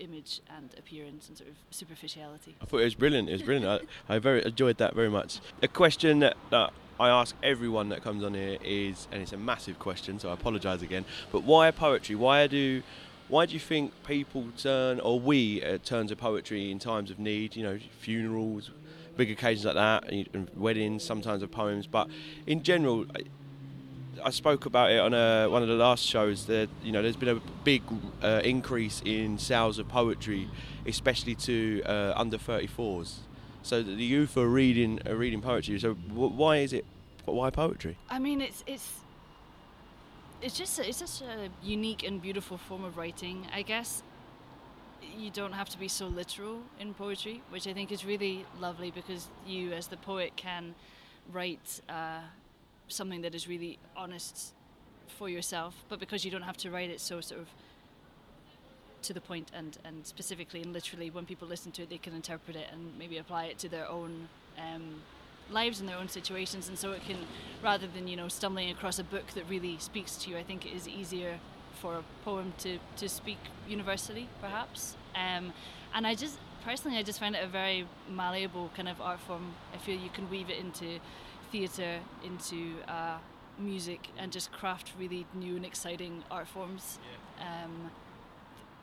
image 0.00 0.40
and 0.56 0.74
appearance 0.78 1.28
and 1.28 1.36
sort 1.36 1.50
of 1.50 1.56
superficiality. 1.70 2.56
I 2.60 2.64
thought 2.64 2.80
it 2.80 2.84
was 2.84 2.94
brilliant. 2.94 3.28
It 3.28 3.32
was 3.32 3.42
brilliant. 3.42 3.82
I, 4.08 4.14
I 4.14 4.18
very 4.18 4.44
enjoyed 4.44 4.78
that 4.78 4.94
very 4.94 5.10
much. 5.10 5.40
A 5.62 5.68
question 5.68 6.20
that, 6.20 6.36
that 6.50 6.72
I 6.98 7.08
ask 7.08 7.34
everyone 7.42 7.88
that 7.90 8.02
comes 8.02 8.22
on 8.22 8.34
here 8.34 8.58
is, 8.62 9.08
and 9.10 9.22
it's 9.22 9.32
a 9.32 9.38
massive 9.38 9.78
question, 9.78 10.18
so 10.18 10.30
I 10.30 10.34
apologise 10.34 10.82
again. 10.82 11.04
But 11.32 11.44
why 11.44 11.70
poetry? 11.70 12.14
Why 12.14 12.46
do 12.46 12.82
why 13.28 13.46
do 13.46 13.54
you 13.54 13.60
think 13.60 13.92
people 14.04 14.48
turn, 14.56 14.98
or 14.98 15.20
we 15.20 15.62
uh, 15.62 15.78
turn 15.84 16.08
to 16.08 16.16
poetry 16.16 16.70
in 16.70 16.80
times 16.80 17.10
of 17.12 17.18
need? 17.20 17.54
You 17.54 17.62
know, 17.62 17.78
funerals, 18.00 18.70
big 19.16 19.30
occasions 19.30 19.64
like 19.64 19.76
that, 19.76 20.10
and 20.10 20.50
weddings, 20.56 21.04
sometimes 21.04 21.42
of 21.42 21.50
poems. 21.50 21.86
But 21.86 22.08
in 22.46 22.62
general, 22.62 23.06
I 24.24 24.30
spoke 24.30 24.66
about 24.66 24.90
it 24.90 25.00
on 25.00 25.14
a, 25.14 25.48
one 25.48 25.62
of 25.62 25.68
the 25.68 25.74
last 25.74 26.04
shows. 26.04 26.46
That 26.46 26.68
you 26.82 26.92
know, 26.92 27.02
there's 27.02 27.16
been 27.16 27.36
a 27.36 27.40
big 27.64 27.82
uh, 28.22 28.40
increase 28.44 29.02
in 29.04 29.38
sales 29.38 29.78
of 29.78 29.88
poetry, 29.88 30.48
especially 30.86 31.34
to 31.36 31.82
uh, 31.84 32.12
under 32.16 32.38
34s. 32.38 33.18
So 33.62 33.82
the 33.82 33.92
youth 33.92 34.36
are 34.36 34.48
reading 34.48 35.00
are 35.06 35.16
reading 35.16 35.40
poetry. 35.40 35.78
So 35.78 35.94
why 35.94 36.58
is 36.58 36.72
it? 36.72 36.84
Why 37.24 37.50
poetry? 37.50 37.96
I 38.08 38.18
mean, 38.18 38.40
it's 38.40 38.64
it's 38.66 39.00
it's 40.42 40.56
just 40.56 40.78
a, 40.78 40.88
it's 40.88 40.98
such 40.98 41.28
a 41.28 41.48
unique 41.62 42.02
and 42.02 42.20
beautiful 42.20 42.56
form 42.56 42.84
of 42.84 42.96
writing. 42.96 43.46
I 43.54 43.62
guess 43.62 44.02
you 45.16 45.30
don't 45.30 45.52
have 45.52 45.68
to 45.70 45.78
be 45.78 45.88
so 45.88 46.06
literal 46.06 46.60
in 46.78 46.94
poetry, 46.94 47.42
which 47.50 47.66
I 47.66 47.72
think 47.72 47.92
is 47.92 48.04
really 48.04 48.44
lovely 48.58 48.90
because 48.90 49.28
you, 49.46 49.72
as 49.72 49.86
the 49.88 49.96
poet, 49.96 50.32
can 50.36 50.74
write 51.32 51.80
uh, 51.88 52.20
something 52.90 53.22
that 53.22 53.34
is 53.34 53.48
really 53.48 53.78
honest 53.96 54.52
for 55.18 55.28
yourself, 55.28 55.74
but 55.88 55.98
because 55.98 56.24
you 56.24 56.30
don't 56.30 56.42
have 56.42 56.56
to 56.58 56.70
write 56.70 56.90
it 56.90 57.00
so 57.00 57.20
sort 57.20 57.40
of 57.40 57.48
to 59.02 59.12
the 59.14 59.20
point 59.20 59.50
and, 59.54 59.78
and 59.84 60.06
specifically 60.06 60.60
and 60.62 60.72
literally, 60.72 61.10
when 61.10 61.24
people 61.24 61.48
listen 61.48 61.72
to 61.72 61.82
it, 61.82 61.90
they 61.90 61.98
can 61.98 62.14
interpret 62.14 62.56
it 62.56 62.66
and 62.72 62.98
maybe 62.98 63.18
apply 63.18 63.44
it 63.46 63.58
to 63.58 63.68
their 63.68 63.88
own 63.88 64.28
um, 64.58 65.00
lives 65.50 65.80
and 65.80 65.88
their 65.88 65.96
own 65.96 66.08
situations. 66.08 66.68
And 66.68 66.78
so 66.78 66.92
it 66.92 67.04
can 67.04 67.16
rather 67.62 67.86
than 67.86 68.08
you 68.08 68.16
know 68.16 68.28
stumbling 68.28 68.70
across 68.70 68.98
a 68.98 69.04
book 69.04 69.26
that 69.34 69.48
really 69.48 69.76
speaks 69.78 70.16
to 70.16 70.30
you 70.30 70.36
i 70.36 70.42
think 70.42 70.64
it 70.64 70.74
is 70.74 70.88
easier 70.88 71.38
for 71.80 71.96
a 71.96 72.04
poem 72.24 72.52
to, 72.58 72.78
to 72.96 73.08
speak 73.08 73.38
universally 73.68 74.28
perhaps. 74.40 74.96
Um, 75.14 75.52
and 75.94 76.06
i 76.06 76.14
just 76.14 76.38
personally 76.64 76.98
i 76.98 77.02
just 77.02 77.18
find 77.18 77.34
it 77.34 77.42
a 77.42 77.48
very 77.48 77.86
malleable 78.08 78.70
kind 78.76 78.88
of 78.88 79.00
art 79.00 79.20
form. 79.20 79.54
I 79.74 79.78
feel 79.78 79.98
you 79.98 80.10
can 80.10 80.28
weave 80.30 80.50
it 80.50 80.58
into 80.58 81.00
theatre 81.50 81.98
into 82.24 82.76
uh, 82.88 83.18
music 83.58 84.08
and 84.18 84.32
just 84.32 84.52
craft 84.52 84.92
really 84.98 85.26
new 85.34 85.56
and 85.56 85.64
exciting 85.64 86.24
art 86.30 86.48
forms 86.48 86.98
yeah. 87.38 87.64
um, 87.64 87.90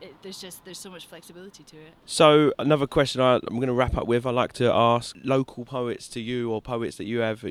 it, 0.01 0.13
there's 0.21 0.39
just 0.39 0.63
there's 0.65 0.77
so 0.77 0.89
much 0.89 1.05
flexibility 1.05 1.63
to 1.63 1.75
it. 1.77 1.93
So 2.05 2.53
another 2.59 2.87
question 2.87 3.21
I, 3.21 3.35
am 3.35 3.55
going 3.55 3.67
to 3.67 3.73
wrap 3.73 3.97
up 3.97 4.07
with. 4.07 4.25
I 4.25 4.31
like 4.31 4.53
to 4.53 4.71
ask 4.71 5.15
local 5.23 5.65
poets 5.65 6.07
to 6.09 6.19
you 6.19 6.51
or 6.51 6.61
poets 6.61 6.97
that 6.97 7.05
you 7.05 7.19
have 7.19 7.45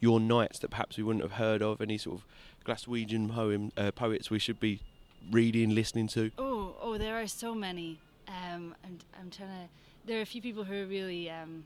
your 0.00 0.20
nights 0.20 0.58
that 0.60 0.70
perhaps 0.70 0.96
we 0.96 1.04
wouldn't 1.04 1.22
have 1.22 1.32
heard 1.32 1.62
of. 1.62 1.80
Any 1.80 1.98
sort 1.98 2.18
of 2.18 2.26
Glaswegian 2.64 3.30
poem 3.32 3.72
uh, 3.76 3.90
poets 3.92 4.30
we 4.30 4.38
should 4.38 4.60
be 4.60 4.80
reading, 5.30 5.74
listening 5.74 6.08
to. 6.08 6.30
Oh, 6.38 6.74
oh, 6.80 6.98
there 6.98 7.20
are 7.20 7.26
so 7.26 7.54
many. 7.54 8.00
Um, 8.28 8.74
I'm 8.84 8.98
I'm 9.18 9.30
trying 9.30 9.48
to. 9.48 9.68
There 10.04 10.18
are 10.18 10.22
a 10.22 10.26
few 10.26 10.42
people 10.42 10.64
who 10.64 10.74
are 10.82 10.86
really 10.86 11.30
um, 11.30 11.64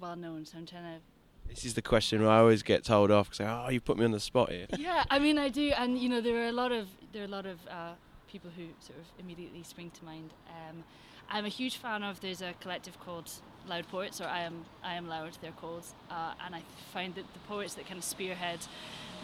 well 0.00 0.16
known, 0.16 0.44
so 0.44 0.58
I'm 0.58 0.66
trying 0.66 0.96
to 0.96 1.00
this 1.48 1.64
is 1.64 1.74
the 1.74 1.82
question 1.82 2.24
I 2.24 2.38
always 2.38 2.62
get 2.62 2.84
told 2.84 3.10
off 3.10 3.30
because 3.30 3.46
oh 3.46 3.70
you 3.70 3.80
put 3.80 3.98
me 3.98 4.04
on 4.04 4.12
the 4.12 4.20
spot 4.20 4.50
here. 4.50 4.66
Yeah, 4.76 5.04
I 5.10 5.18
mean 5.18 5.38
I 5.38 5.48
do, 5.48 5.72
and 5.76 5.98
you 5.98 6.08
know 6.08 6.20
there 6.20 6.36
are 6.44 6.48
a 6.48 6.52
lot 6.52 6.72
of 6.72 6.88
there 7.12 7.22
are 7.22 7.26
a 7.26 7.28
lot 7.28 7.46
of 7.46 7.58
uh, 7.68 7.92
people 8.30 8.50
who 8.56 8.64
sort 8.80 8.98
of 8.98 9.06
immediately 9.18 9.62
spring 9.62 9.90
to 9.98 10.04
mind. 10.04 10.32
Um, 10.48 10.84
I'm 11.30 11.44
a 11.44 11.50
huge 11.50 11.76
fan 11.76 12.02
of. 12.02 12.20
There's 12.20 12.42
a 12.42 12.54
collective 12.60 12.98
called 13.00 13.30
Loud 13.66 13.88
Poets, 13.88 14.20
or 14.20 14.26
I 14.26 14.42
am 14.42 14.64
I 14.82 14.94
am 14.94 15.08
Loud. 15.08 15.36
They're 15.40 15.52
called, 15.52 15.84
uh, 16.10 16.34
and 16.44 16.54
I 16.54 16.62
find 16.92 17.14
that 17.16 17.24
the 17.32 17.40
poets 17.40 17.74
that 17.74 17.86
kind 17.86 17.98
of 17.98 18.04
spearhead 18.04 18.60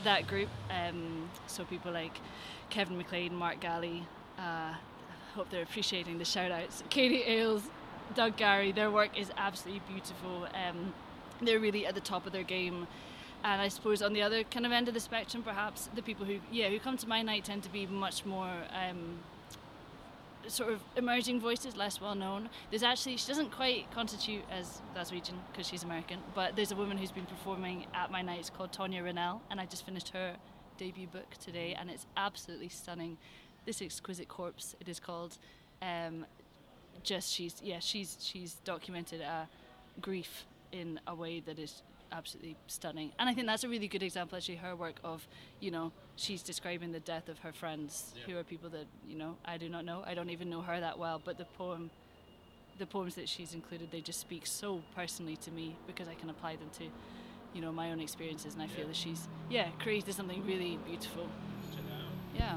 that 0.03 0.27
group. 0.27 0.49
Um, 0.71 1.31
so 1.47 1.65
people 1.65 1.93
like 1.93 2.19
Kevin 2.71 2.99
MacLeod, 2.99 3.33
Mark 3.33 3.61
Galley. 3.61 4.07
Uh, 4.39 4.75
hope 5.35 5.51
they're 5.51 5.63
appreciating 5.63 6.19
the 6.19 6.25
shout 6.25 6.51
outs. 6.51 6.83
Katie 6.91 7.23
Ailes, 7.23 7.63
Doug 8.15 8.37
Garry. 8.37 8.73
Their 8.73 8.91
work 8.91 9.19
is 9.19 9.31
absolutely 9.37 9.83
beautiful. 9.89 10.47
Um, 10.55 10.95
they're 11.42 11.61
really 11.61 11.87
at 11.87 11.94
the 11.94 12.01
top 12.01 12.27
of 12.27 12.33
their 12.33 12.42
game 12.42 12.87
and 13.44 13.61
I 13.61 13.68
suppose 13.68 14.01
on 14.01 14.14
the 14.14 14.23
other 14.23 14.42
kind 14.42 14.64
of 14.64 14.73
end 14.73 14.88
of 14.88 14.94
the 14.94 15.01
spectrum, 15.01 15.42
perhaps 15.42 15.90
the 15.94 16.03
people 16.03 16.25
who 16.25 16.38
yeah 16.51 16.70
who 16.70 16.81
come 16.81 16.97
to 16.97 17.09
my 17.09 17.23
night 17.23 17.44
tend 17.44 17.62
to 17.64 17.68
be 17.68 17.87
much 17.87 18.25
more 18.25 18.51
um, 18.75 19.18
sort 20.49 20.73
of 20.73 20.81
emerging 20.97 21.40
voices, 21.40 21.77
less 21.77 22.01
well 22.01 22.14
known. 22.14 22.49
There's 22.70 22.83
actually 22.83 23.18
she 23.18 23.29
doesn't 23.29 23.53
quite 23.53 23.90
constitute 23.92 24.42
as 24.51 24.81
Glaswegian 24.97 25.35
because 25.53 25.68
she's 25.68 25.83
American, 25.83 26.20
but 26.35 26.57
there's 26.57 26.73
a 26.73 26.77
woman 26.77 26.97
who's 26.97 27.12
been 27.12 27.27
performing 27.27 27.87
at 27.92 28.11
my 28.11 28.23
nights 28.23 28.49
called 28.49 28.73
Tonya 28.73 29.05
Rennell, 29.05 29.42
and 29.51 29.61
I 29.61 29.66
just 29.66 29.85
finished 29.85 30.09
her 30.11 30.37
debut 30.79 31.07
book 31.07 31.37
today, 31.38 31.77
and 31.79 31.90
it's 31.90 32.07
absolutely 32.16 32.70
stunning. 32.70 33.18
This 33.66 33.83
exquisite 33.83 34.29
corpse, 34.29 34.75
it 34.81 34.88
is 34.88 34.99
called. 34.99 35.37
Um, 35.83 36.25
just 37.03 37.31
she's 37.31 37.61
yeah 37.62 37.81
she's 37.81 38.16
she's 38.20 38.55
documented 38.64 39.20
a 39.20 39.47
grief 40.01 40.44
in 40.75 41.01
a 41.07 41.15
way 41.15 41.41
that 41.41 41.59
is 41.59 41.83
absolutely 42.11 42.57
stunning. 42.67 43.13
And 43.19 43.29
I 43.29 43.35
think 43.35 43.47
that's 43.47 43.65
a 43.65 43.69
really 43.69 43.89
good 43.89 44.03
example, 44.03 44.37
actually, 44.37 44.57
her 44.57 44.75
work 44.77 44.97
of, 45.05 45.27
you 45.61 45.71
know, 45.71 45.93
she's 46.17 46.43
describing 46.43 46.93
the 46.93 47.01
death 47.01 47.29
of 47.29 47.39
her 47.39 47.53
friends, 47.53 48.13
yeah. 48.15 48.23
who 48.27 48.39
are 48.39 48.45
people 48.45 48.69
that, 48.71 48.87
you 49.09 49.17
know, 49.17 49.37
I 49.45 49.57
do 49.57 49.69
not 49.69 49.85
know. 49.85 50.03
I 50.07 50.15
don't 50.15 50.31
even 50.31 50.51
know 50.51 50.63
her 50.63 50.81
that 50.81 50.99
well, 50.99 51.21
but 51.25 51.39
the 51.39 51.45
poem, 51.57 51.91
the 52.79 52.87
poems 52.87 53.15
that 53.15 53.29
she's 53.29 53.55
included, 53.55 53.91
they 53.91 54.01
just 54.01 54.21
speak 54.21 54.47
so 54.47 54.83
personally 54.95 55.37
to 55.37 55.51
me 55.51 55.77
because 55.87 56.09
I 56.09 56.15
can 56.15 56.29
apply 56.29 56.57
them 56.57 56.71
to, 56.79 56.85
you 57.55 57.61
know, 57.61 57.73
my 57.73 57.93
own 57.93 58.01
experiences. 58.01 58.55
And 58.55 58.63
I 58.63 58.67
feel 58.67 58.87
that 58.87 58.97
she's, 58.97 59.29
yeah, 59.49 59.69
created 59.79 60.15
something 60.15 60.45
really 60.45 60.79
beautiful. 60.87 61.29
Yeah. 62.35 62.57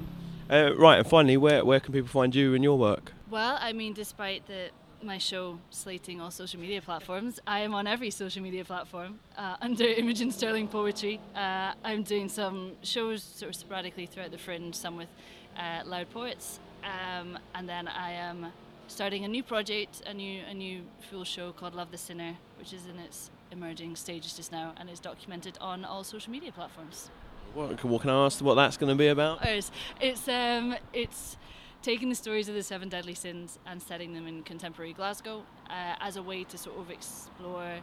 Uh, 0.49 0.73
right, 0.77 0.99
and 0.99 1.07
finally, 1.07 1.37
where 1.37 1.63
where 1.63 1.79
can 1.79 1.93
people 1.93 2.07
find 2.07 2.33
you 2.33 2.55
and 2.55 2.63
your 2.63 2.77
work? 2.77 3.11
Well, 3.29 3.57
I 3.59 3.73
mean, 3.73 3.93
despite 3.93 4.47
the 4.47 4.69
my 5.03 5.17
show 5.17 5.59
slating 5.69 6.19
all 6.21 6.31
social 6.31 6.59
media 6.59 6.81
platforms, 6.81 7.39
I 7.45 7.59
am 7.59 7.73
on 7.73 7.87
every 7.87 8.09
social 8.09 8.41
media 8.41 8.65
platform 8.65 9.19
uh, 9.37 9.55
under 9.61 9.85
Imogen 9.85 10.31
Stirling 10.31 10.67
Poetry. 10.67 11.19
Uh, 11.35 11.73
I'm 11.83 12.03
doing 12.03 12.29
some 12.29 12.73
shows 12.83 13.23
sort 13.23 13.49
of 13.49 13.55
sporadically 13.55 14.05
throughout 14.05 14.31
the 14.31 14.37
Fringe, 14.37 14.75
some 14.75 14.97
with 14.97 15.09
uh, 15.57 15.81
Loud 15.85 16.09
Poets, 16.11 16.59
um, 16.83 17.37
and 17.55 17.67
then 17.67 17.87
I 17.87 18.11
am 18.11 18.47
starting 18.87 19.25
a 19.25 19.27
new 19.27 19.43
project, 19.43 20.01
a 20.05 20.13
new 20.13 20.41
a 20.49 20.53
new 20.53 20.83
full 21.09 21.23
show 21.23 21.51
called 21.51 21.75
Love 21.75 21.91
the 21.91 21.97
Sinner, 21.97 22.37
which 22.57 22.73
is 22.73 22.85
in 22.85 22.99
its 22.99 23.29
emerging 23.51 23.95
stages 23.95 24.33
just 24.33 24.51
now 24.51 24.73
and 24.77 24.89
is 24.89 24.99
documented 24.99 25.57
on 25.61 25.85
all 25.85 26.03
social 26.03 26.31
media 26.31 26.51
platforms. 26.51 27.09
What, 27.53 27.83
what 27.83 28.01
can 28.01 28.09
I 28.09 28.25
ask 28.25 28.41
what 28.41 28.55
that's 28.55 28.77
going 28.77 28.89
to 28.89 28.95
be 28.95 29.07
about? 29.07 29.45
It's 29.45 29.71
it's 29.99 30.27
um 30.27 30.75
it's 30.93 31.37
taking 31.81 32.09
the 32.09 32.15
stories 32.15 32.49
of 32.49 32.55
the 32.55 32.63
seven 32.63 32.89
deadly 32.89 33.13
sins 33.13 33.59
and 33.65 33.81
setting 33.81 34.13
them 34.13 34.27
in 34.27 34.43
contemporary 34.43 34.93
Glasgow 34.93 35.43
uh, 35.69 35.95
as 35.99 36.15
a 36.17 36.23
way 36.23 36.43
to 36.45 36.57
sort 36.57 36.77
of 36.77 36.89
explore 36.89 37.79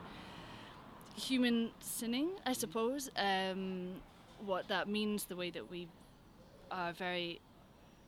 human 1.17 1.71
sinning, 1.81 2.31
I 2.45 2.53
suppose. 2.53 3.11
Um, 3.17 3.95
what 4.45 4.69
that 4.69 4.89
means, 4.89 5.25
the 5.25 5.37
way 5.37 5.51
that 5.51 5.71
we 5.71 5.89
are 6.71 6.93
very 6.93 7.41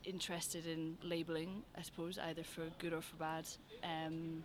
interested 0.04 0.66
in 0.66 0.96
labeling, 1.02 1.62
I 1.76 1.82
suppose, 1.82 2.18
either 2.18 2.42
for 2.42 2.64
good 2.78 2.92
or 2.92 3.00
for 3.00 3.16
bad. 3.16 3.46
Um, 3.82 4.44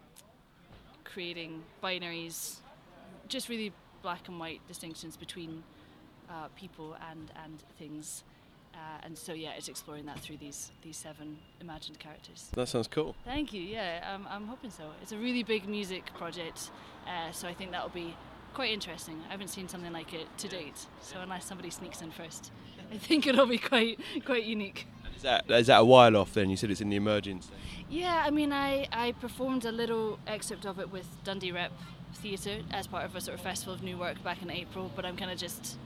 creating 1.04 1.64
binaries, 1.84 2.58
just 3.28 3.50
really 3.50 3.74
black 4.02 4.28
and 4.28 4.40
white 4.40 4.62
distinctions 4.68 5.18
between 5.18 5.64
uh, 6.30 6.48
people 6.56 6.96
and 7.10 7.32
and 7.44 7.60
things. 7.78 8.24
Uh, 8.74 8.78
and 9.04 9.18
so 9.18 9.34
yeah, 9.34 9.52
it's 9.58 9.68
exploring 9.68 10.06
that 10.06 10.20
through 10.20 10.38
these 10.38 10.72
these 10.82 10.98
seven 10.98 11.38
imagined 11.60 12.00
characters. 12.00 12.50
That 12.54 12.68
sounds 12.68 12.88
cool. 12.88 13.16
Thank 13.26 13.54
you. 13.54 13.62
Yeah, 13.62 14.14
I'm, 14.14 14.26
I'm 14.28 14.48
hoping 14.48 14.72
so. 14.72 14.84
It's 15.02 15.12
a 15.12 15.18
really 15.18 15.44
big 15.44 15.68
music 15.68 16.14
project, 16.18 16.72
uh, 17.08 17.32
so 17.32 17.48
I 17.48 17.54
think 17.54 17.72
that'll 17.72 17.90
be 17.90 18.16
quite 18.54 18.72
interesting. 18.72 19.22
I 19.28 19.32
haven't 19.32 19.50
seen 19.50 19.68
something 19.68 19.94
like 19.94 20.14
it 20.14 20.28
to 20.40 20.48
date, 20.48 20.86
so 21.02 21.20
unless 21.20 21.46
somebody 21.46 21.70
sneaks 21.70 22.02
in 22.02 22.12
first, 22.12 22.52
I 22.92 22.98
think 22.98 23.28
it'll 23.28 23.46
be 23.46 23.58
quite 23.58 24.00
quite 24.26 24.46
unique. 24.46 24.88
Is 25.16 25.24
that 25.24 25.52
is 25.52 25.68
that 25.68 25.80
a 25.80 25.86
while 25.86 26.16
off 26.18 26.34
then? 26.34 26.50
You 26.50 26.58
said 26.58 26.72
it's 26.72 26.82
in 26.82 26.90
the 26.90 26.96
emergence. 26.96 27.52
Yeah, 27.90 28.24
I 28.26 28.32
mean, 28.32 28.54
I, 28.54 28.88
I 28.92 29.12
performed 29.12 29.66
a 29.66 29.72
little 29.72 30.18
excerpt 30.26 30.66
of 30.66 30.80
it 30.80 30.92
with 30.92 31.08
Dundee 31.26 31.52
Rep 31.52 31.74
Theatre 32.14 32.60
as 32.72 32.88
part 32.88 33.04
of 33.04 33.16
a 33.16 33.22
sort 33.22 33.38
of 33.38 33.44
festival 33.44 33.74
of 33.74 33.84
new 33.84 33.98
work 33.98 34.24
back 34.24 34.42
in 34.42 34.50
April, 34.50 34.90
but 34.96 35.06
I'm 35.06 35.18
kind 35.18 35.30
of 35.30 35.38
just 35.38 35.78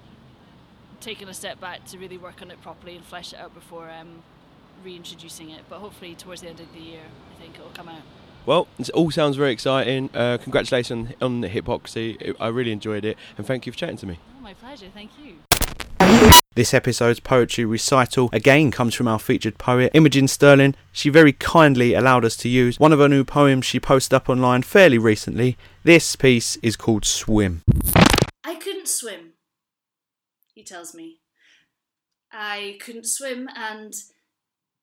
taking 1.02 1.28
a 1.28 1.34
step 1.34 1.60
back 1.60 1.86
to 1.86 1.98
really 1.98 2.18
work 2.18 2.42
on 2.42 2.52
it 2.52 2.62
properly 2.62 2.96
and 2.96 3.06
flesh 3.06 3.34
it 3.34 3.40
out 3.40 3.54
before 3.54 3.90
um, 3.90 4.24
reintroducing 4.84 5.50
it. 5.50 5.62
But 5.70 5.80
hopefully, 5.80 6.16
towards 6.16 6.42
the 6.42 6.50
end 6.50 6.60
of 6.60 6.72
the 6.74 6.80
year, 6.80 7.02
I 7.36 7.42
think 7.42 7.56
it'll 7.56 7.70
come 7.70 7.90
out. 7.90 8.02
Well, 8.46 8.68
it 8.78 8.90
all 8.92 9.10
sounds 9.10 9.38
very 9.38 9.52
exciting. 9.52 10.10
Uh, 10.14 10.38
congratulations 10.38 11.14
on 11.22 11.42
the 11.42 11.48
hypocrisy. 11.48 12.36
I 12.40 12.48
really 12.48 12.72
enjoyed 12.72 13.04
it, 13.04 13.18
and 13.38 13.46
thank 13.46 13.66
you 13.66 13.72
for 13.72 13.78
chatting 13.78 13.98
to 13.98 14.06
me. 14.06 14.20
Oh, 14.38 14.42
my 14.42 14.54
pleasure. 14.54 14.88
Thank 14.94 15.12
you. 15.24 15.38
This 16.54 16.74
episode's 16.74 17.20
poetry 17.20 17.66
recital 17.66 18.30
again 18.32 18.72
comes 18.72 18.96
from 18.96 19.10
our 19.10 19.20
featured 19.20 19.58
poet, 19.58 19.92
Imogen 19.94 20.28
Stirling. 20.28 20.76
She 20.94 21.10
very 21.10 21.34
kindly 21.34 21.94
allowed 21.94 22.24
us 22.24 22.38
to 22.38 22.50
use 22.50 22.80
one 22.80 22.94
of 22.94 23.00
her 23.00 23.10
new 23.10 23.26
poems 23.26 23.66
she 23.66 23.80
posted 23.80 24.14
up 24.14 24.30
online 24.30 24.62
fairly 24.62 24.98
recently. 24.98 25.58
This 25.84 26.16
piece 26.16 26.56
is 26.58 26.78
called 26.78 27.04
Swim. 27.04 27.62
I 28.46 28.56
couldn't 28.56 28.88
swim, 28.88 29.34
he 30.56 30.64
tells 30.64 30.96
me. 30.96 31.20
I 32.32 32.80
couldn't 32.82 33.06
swim, 33.06 33.48
and 33.56 33.94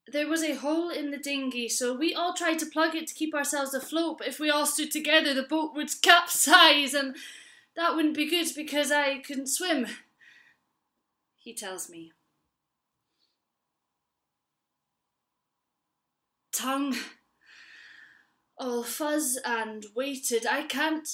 there 0.07 0.29
was 0.29 0.45
a 0.45 0.55
hole 0.55 0.89
in 0.89 1.11
the 1.11 1.19
dinghy, 1.19 1.69
so 1.69 1.93
we 1.93 2.15
all 2.15 2.35
tried 2.35 2.61
to 2.61 2.67
plug 2.67 2.95
it 2.95 3.09
to 3.09 3.15
keep 3.15 3.35
ourselves 3.35 3.75
afloat. 3.75 4.19
But 4.19 4.29
if 4.29 4.39
we 4.39 4.49
all 4.49 4.67
stood 4.67 4.93
together, 4.93 5.35
the 5.35 5.43
boat 5.43 5.75
would 5.75 5.91
capsize, 6.03 6.95
and 6.95 7.17
that 7.75 7.97
wouldn't 7.97 8.15
be 8.17 8.31
good 8.31 8.47
because 8.55 8.93
I 8.93 9.19
couldn't 9.19 9.49
swim 9.49 9.89
he 11.43 11.53
tells 11.53 11.91
me. 11.91 12.13
Tongue 16.53 16.95
all 18.57 18.85
fuzz 18.85 19.39
and 19.45 19.87
weighted, 19.95 20.47
I 20.47 20.63
can't 20.63 21.09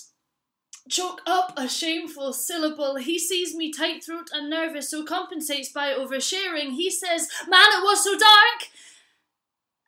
choke 0.89 1.23
up 1.27 1.53
a 1.57 1.69
shameful 1.69 2.33
syllable. 2.33 2.97
He 2.97 3.19
sees 3.19 3.55
me 3.55 3.73
tight 3.73 4.05
throat 4.05 4.31
and 4.33 4.51
nervous, 4.51 4.91
so 4.91 5.05
compensates 5.05 5.69
by 5.71 5.93
oversharing. 5.93 6.73
He 6.73 6.91
says, 6.91 7.29
Man, 7.49 7.67
it 7.73 7.83
was 7.83 8.05
so 8.05 8.19
dark! 8.19 8.71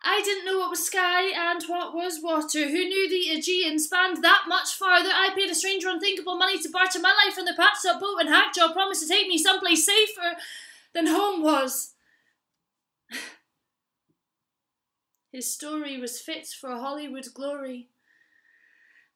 I 0.03 0.23
didn't 0.23 0.47
know 0.47 0.59
what 0.59 0.71
was 0.71 0.87
sky 0.87 1.29
and 1.29 1.63
what 1.65 1.95
was 1.95 2.21
water. 2.23 2.69
Who 2.69 2.85
knew 2.85 3.09
the 3.09 3.39
Aegean 3.39 3.79
spanned 3.79 4.25
that 4.25 4.45
much 4.49 4.75
farther? 4.75 5.11
I 5.11 5.31
paid 5.35 5.51
a 5.51 5.55
stranger 5.55 5.89
unthinkable 5.91 6.39
money 6.39 6.59
to 6.63 6.71
barter 6.71 7.01
my 7.01 7.15
life 7.25 7.35
from 7.35 7.45
the 7.45 7.53
patched 7.55 7.85
up 7.87 8.01
boat, 8.01 8.19
and 8.21 8.31
Hackjaw 8.31 8.73
promised 8.73 9.03
to 9.03 9.09
take 9.09 9.29
me 9.29 9.37
someplace 9.37 9.85
safer 9.85 10.39
than 10.95 11.07
home 11.07 11.43
was. 11.43 11.93
His 15.33 15.53
story 15.53 16.01
was 16.01 16.19
fit 16.19 16.47
for 16.47 16.71
Hollywood 16.71 17.27
glory. 17.35 17.90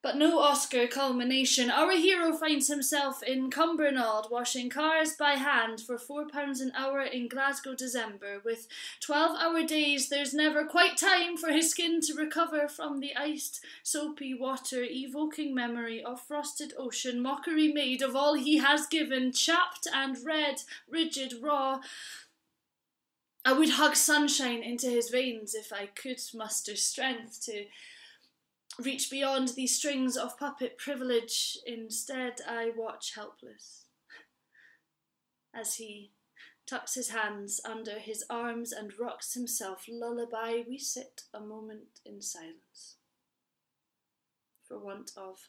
But 0.04 0.18
no 0.18 0.38
Oscar 0.38 0.86
culmination. 0.86 1.70
Our 1.70 1.92
hero 1.92 2.36
finds 2.36 2.68
himself 2.68 3.22
in 3.22 3.48
Cumbernauld 3.48 4.30
washing 4.30 4.68
cars 4.68 5.14
by 5.14 5.30
hand 5.30 5.80
for 5.80 5.96
four 5.96 6.28
pounds 6.28 6.60
an 6.60 6.72
hour 6.76 7.00
in 7.00 7.26
Glasgow 7.26 7.74
December. 7.74 8.42
With 8.44 8.68
twelve 9.00 9.34
hour 9.40 9.62
days, 9.62 10.10
there's 10.10 10.34
never 10.34 10.66
quite 10.66 10.98
time 10.98 11.38
for 11.38 11.48
his 11.48 11.70
skin 11.70 12.02
to 12.02 12.12
recover 12.12 12.68
from 12.68 13.00
the 13.00 13.16
iced, 13.16 13.64
soapy 13.82 14.34
water, 14.34 14.82
evoking 14.84 15.54
memory 15.54 16.04
of 16.04 16.20
frosted 16.20 16.74
ocean, 16.78 17.22
mockery 17.22 17.72
made 17.72 18.02
of 18.02 18.14
all 18.14 18.34
he 18.34 18.58
has 18.58 18.86
given, 18.86 19.32
chapped 19.32 19.86
and 19.90 20.18
red, 20.22 20.64
rigid, 20.86 21.32
raw. 21.40 21.80
I 23.42 23.54
would 23.54 23.70
hug 23.70 23.96
sunshine 23.96 24.62
into 24.62 24.90
his 24.90 25.08
veins 25.08 25.54
if 25.54 25.72
I 25.72 25.86
could 25.86 26.20
muster 26.34 26.76
strength 26.76 27.42
to 27.46 27.64
reach 28.78 29.10
beyond 29.10 29.48
these 29.48 29.76
strings 29.76 30.16
of 30.16 30.38
puppet 30.38 30.78
privilege. 30.78 31.58
Instead, 31.66 32.40
I 32.48 32.72
watch 32.76 33.14
helpless 33.14 33.84
as 35.54 35.76
he 35.76 36.10
tucks 36.66 36.94
his 36.94 37.10
hands 37.10 37.60
under 37.64 37.98
his 37.98 38.24
arms 38.30 38.72
and 38.72 38.98
rocks 38.98 39.34
himself 39.34 39.84
lullaby. 39.88 40.62
We 40.66 40.78
sit 40.78 41.22
a 41.32 41.40
moment 41.40 42.00
in 42.04 42.20
silence. 42.22 42.96
For 44.66 44.78
want 44.78 45.12
of 45.16 45.48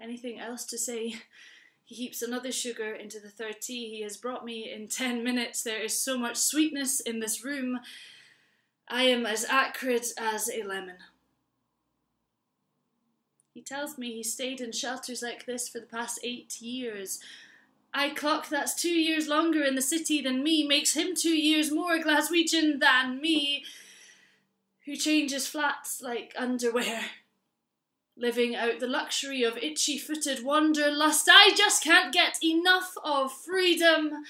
anything 0.00 0.38
else 0.38 0.64
to 0.66 0.78
say, 0.78 1.16
he 1.84 1.94
heaps 1.94 2.22
another 2.22 2.52
sugar 2.52 2.94
into 2.94 3.18
the 3.18 3.30
third 3.30 3.56
tea 3.60 3.90
he 3.90 4.02
has 4.02 4.16
brought 4.16 4.44
me 4.44 4.72
in 4.72 4.88
ten 4.88 5.24
minutes. 5.24 5.62
There 5.62 5.82
is 5.82 6.00
so 6.00 6.16
much 6.16 6.36
sweetness 6.36 7.00
in 7.00 7.18
this 7.18 7.44
room. 7.44 7.80
I 8.88 9.02
am 9.04 9.26
as 9.26 9.44
acrid 9.44 10.06
as 10.16 10.48
a 10.48 10.62
lemon. 10.62 10.98
He 13.58 13.64
tells 13.64 13.98
me 13.98 14.12
he 14.12 14.22
stayed 14.22 14.60
in 14.60 14.70
shelters 14.70 15.20
like 15.20 15.44
this 15.44 15.68
for 15.68 15.80
the 15.80 15.86
past 15.86 16.20
eight 16.22 16.60
years. 16.60 17.18
I 17.92 18.10
clock 18.10 18.48
that's 18.48 18.72
two 18.72 18.88
years 18.88 19.26
longer 19.26 19.64
in 19.64 19.74
the 19.74 19.82
city 19.82 20.22
than 20.22 20.44
me, 20.44 20.64
makes 20.64 20.94
him 20.94 21.16
two 21.16 21.36
years 21.36 21.72
more 21.72 21.96
a 21.96 22.00
Glaswegian 22.00 22.78
than 22.78 23.20
me, 23.20 23.64
who 24.84 24.94
changes 24.94 25.48
flats 25.48 26.00
like 26.00 26.34
underwear. 26.38 27.06
Living 28.16 28.54
out 28.54 28.78
the 28.78 28.86
luxury 28.86 29.42
of 29.42 29.58
itchy 29.58 29.98
footed 29.98 30.44
wanderlust, 30.44 31.28
I 31.28 31.50
just 31.56 31.82
can't 31.82 32.14
get 32.14 32.38
enough 32.40 32.94
of 33.02 33.32
freedom. 33.32 34.22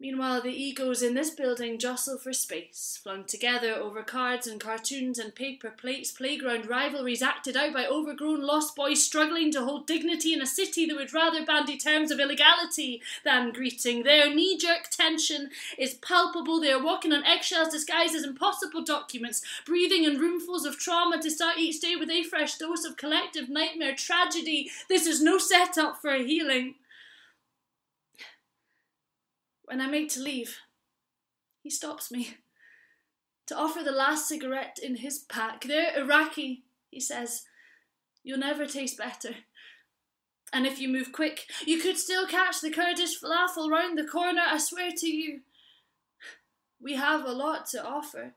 Meanwhile, 0.00 0.42
the 0.42 0.50
egos 0.50 1.02
in 1.02 1.14
this 1.14 1.30
building 1.30 1.76
jostle 1.76 2.18
for 2.18 2.32
space, 2.32 3.00
flung 3.02 3.24
together 3.24 3.74
over 3.74 4.04
cards 4.04 4.46
and 4.46 4.60
cartoons 4.60 5.18
and 5.18 5.34
paper 5.34 5.70
plates, 5.70 6.12
playground 6.12 6.68
rivalries 6.68 7.20
acted 7.20 7.56
out 7.56 7.72
by 7.72 7.84
overgrown 7.84 8.46
lost 8.46 8.76
boys 8.76 9.02
struggling 9.02 9.50
to 9.50 9.64
hold 9.64 9.88
dignity 9.88 10.32
in 10.32 10.40
a 10.40 10.46
city 10.46 10.86
that 10.86 10.94
would 10.94 11.12
rather 11.12 11.44
bandy 11.44 11.76
terms 11.76 12.12
of 12.12 12.20
illegality 12.20 13.02
than 13.24 13.52
greeting. 13.52 14.04
Their 14.04 14.32
knee 14.32 14.56
jerk 14.56 14.88
tension 14.88 15.50
is 15.76 15.94
palpable. 15.94 16.60
They 16.60 16.70
are 16.70 16.82
walking 16.82 17.12
on 17.12 17.24
eggshells 17.24 17.70
disguised 17.70 18.14
as 18.14 18.22
impossible 18.22 18.84
documents, 18.84 19.42
breathing 19.66 20.04
in 20.04 20.20
roomfuls 20.20 20.64
of 20.64 20.78
trauma 20.78 21.20
to 21.20 21.28
start 21.28 21.58
each 21.58 21.80
day 21.80 21.96
with 21.96 22.08
a 22.08 22.22
fresh 22.22 22.56
dose 22.56 22.84
of 22.84 22.96
collective 22.96 23.48
nightmare 23.48 23.96
tragedy. 23.96 24.70
This 24.88 25.08
is 25.08 25.20
no 25.20 25.38
setup 25.38 26.00
for 26.00 26.10
a 26.10 26.22
healing. 26.22 26.76
When 29.68 29.82
I 29.82 29.86
make 29.86 30.08
to 30.10 30.20
leave, 30.20 30.56
he 31.62 31.68
stops 31.68 32.10
me 32.10 32.36
to 33.46 33.54
offer 33.54 33.82
the 33.82 33.92
last 33.92 34.26
cigarette 34.26 34.78
in 34.82 34.96
his 34.96 35.18
pack. 35.18 35.64
They're 35.64 35.94
Iraqi, 35.94 36.64
he 36.90 37.00
says. 37.00 37.42
You'll 38.24 38.38
never 38.38 38.64
taste 38.64 38.96
better. 38.96 39.34
And 40.54 40.66
if 40.66 40.80
you 40.80 40.88
move 40.88 41.12
quick, 41.12 41.44
you 41.66 41.78
could 41.78 41.98
still 41.98 42.26
catch 42.26 42.62
the 42.62 42.70
Kurdish 42.70 43.20
falafel 43.20 43.70
round 43.70 43.98
the 43.98 44.06
corner, 44.06 44.40
I 44.46 44.56
swear 44.56 44.90
to 44.96 45.06
you. 45.06 45.40
We 46.80 46.94
have 46.94 47.26
a 47.26 47.32
lot 47.32 47.66
to 47.66 47.84
offer. 47.84 48.32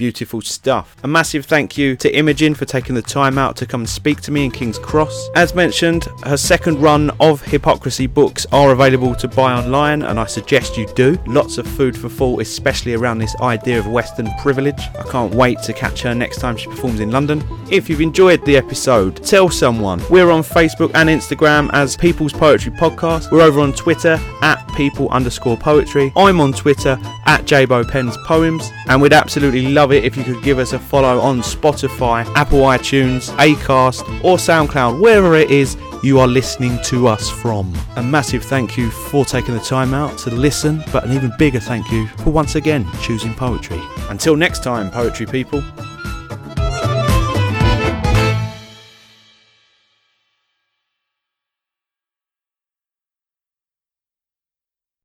Beautiful 0.00 0.40
stuff. 0.40 0.96
A 1.02 1.06
massive 1.06 1.44
thank 1.44 1.76
you 1.76 1.94
to 1.96 2.10
Imogen 2.16 2.54
for 2.54 2.64
taking 2.64 2.94
the 2.94 3.02
time 3.02 3.36
out 3.36 3.54
to 3.56 3.66
come 3.66 3.82
and 3.82 3.88
speak 3.88 4.22
to 4.22 4.32
me 4.32 4.46
in 4.46 4.50
King's 4.50 4.78
Cross. 4.78 5.28
As 5.34 5.54
mentioned, 5.54 6.08
her 6.24 6.38
second 6.38 6.80
run 6.80 7.10
of 7.20 7.42
Hypocrisy 7.42 8.06
books 8.06 8.46
are 8.50 8.72
available 8.72 9.14
to 9.16 9.28
buy 9.28 9.52
online, 9.52 10.00
and 10.00 10.18
I 10.18 10.24
suggest 10.24 10.78
you 10.78 10.86
do. 10.94 11.18
Lots 11.26 11.58
of 11.58 11.66
food 11.66 11.94
for 11.94 12.08
thought, 12.08 12.40
especially 12.40 12.94
around 12.94 13.18
this 13.18 13.36
idea 13.42 13.78
of 13.78 13.88
Western 13.88 14.30
privilege. 14.40 14.80
I 14.98 15.02
can't 15.02 15.34
wait 15.34 15.58
to 15.64 15.74
catch 15.74 16.00
her 16.00 16.14
next 16.14 16.38
time 16.38 16.56
she 16.56 16.68
performs 16.68 17.00
in 17.00 17.10
London. 17.10 17.44
If 17.70 17.90
you've 17.90 18.00
enjoyed 18.00 18.42
the 18.46 18.56
episode, 18.56 19.22
tell 19.22 19.50
someone. 19.50 20.00
We're 20.08 20.30
on 20.30 20.42
Facebook 20.42 20.92
and 20.94 21.10
Instagram 21.10 21.68
as 21.74 21.94
People's 21.94 22.32
Poetry 22.32 22.72
Podcast. 22.72 23.30
We're 23.30 23.42
over 23.42 23.60
on 23.60 23.74
Twitter 23.74 24.18
at 24.40 24.66
people 24.70 25.08
underscore 25.10 25.56
poetry. 25.56 26.12
I'm 26.16 26.40
on 26.40 26.52
Twitter 26.52 26.98
at 27.26 27.44
Jabo 27.44 27.88
Pens 27.88 28.16
Poems, 28.26 28.70
and 28.88 29.00
we'd 29.00 29.12
absolutely 29.12 29.68
love 29.68 29.92
it 29.92 30.04
if 30.04 30.16
you 30.16 30.24
could 30.24 30.42
give 30.42 30.58
us 30.58 30.72
a 30.72 30.78
follow 30.78 31.20
on 31.20 31.40
Spotify, 31.40 32.24
Apple 32.34 32.60
iTunes, 32.60 33.30
Acast, 33.36 34.02
or 34.24 34.36
SoundCloud, 34.36 35.00
wherever 35.00 35.34
it 35.34 35.50
is 35.50 35.76
you 36.02 36.18
are 36.18 36.28
listening 36.28 36.78
to 36.84 37.06
us 37.06 37.28
from. 37.28 37.74
A 37.96 38.02
massive 38.02 38.42
thank 38.42 38.76
you 38.78 38.90
for 38.90 39.24
taking 39.24 39.54
the 39.54 39.60
time 39.60 39.92
out 39.92 40.16
to 40.18 40.30
listen, 40.30 40.82
but 40.92 41.04
an 41.04 41.12
even 41.12 41.32
bigger 41.38 41.60
thank 41.60 41.90
you 41.90 42.06
for 42.18 42.30
once 42.30 42.54
again 42.54 42.88
choosing 43.02 43.34
poetry. 43.34 43.80
Until 44.08 44.36
next 44.36 44.62
time, 44.62 44.90
poetry 44.90 45.26
people. 45.26 45.62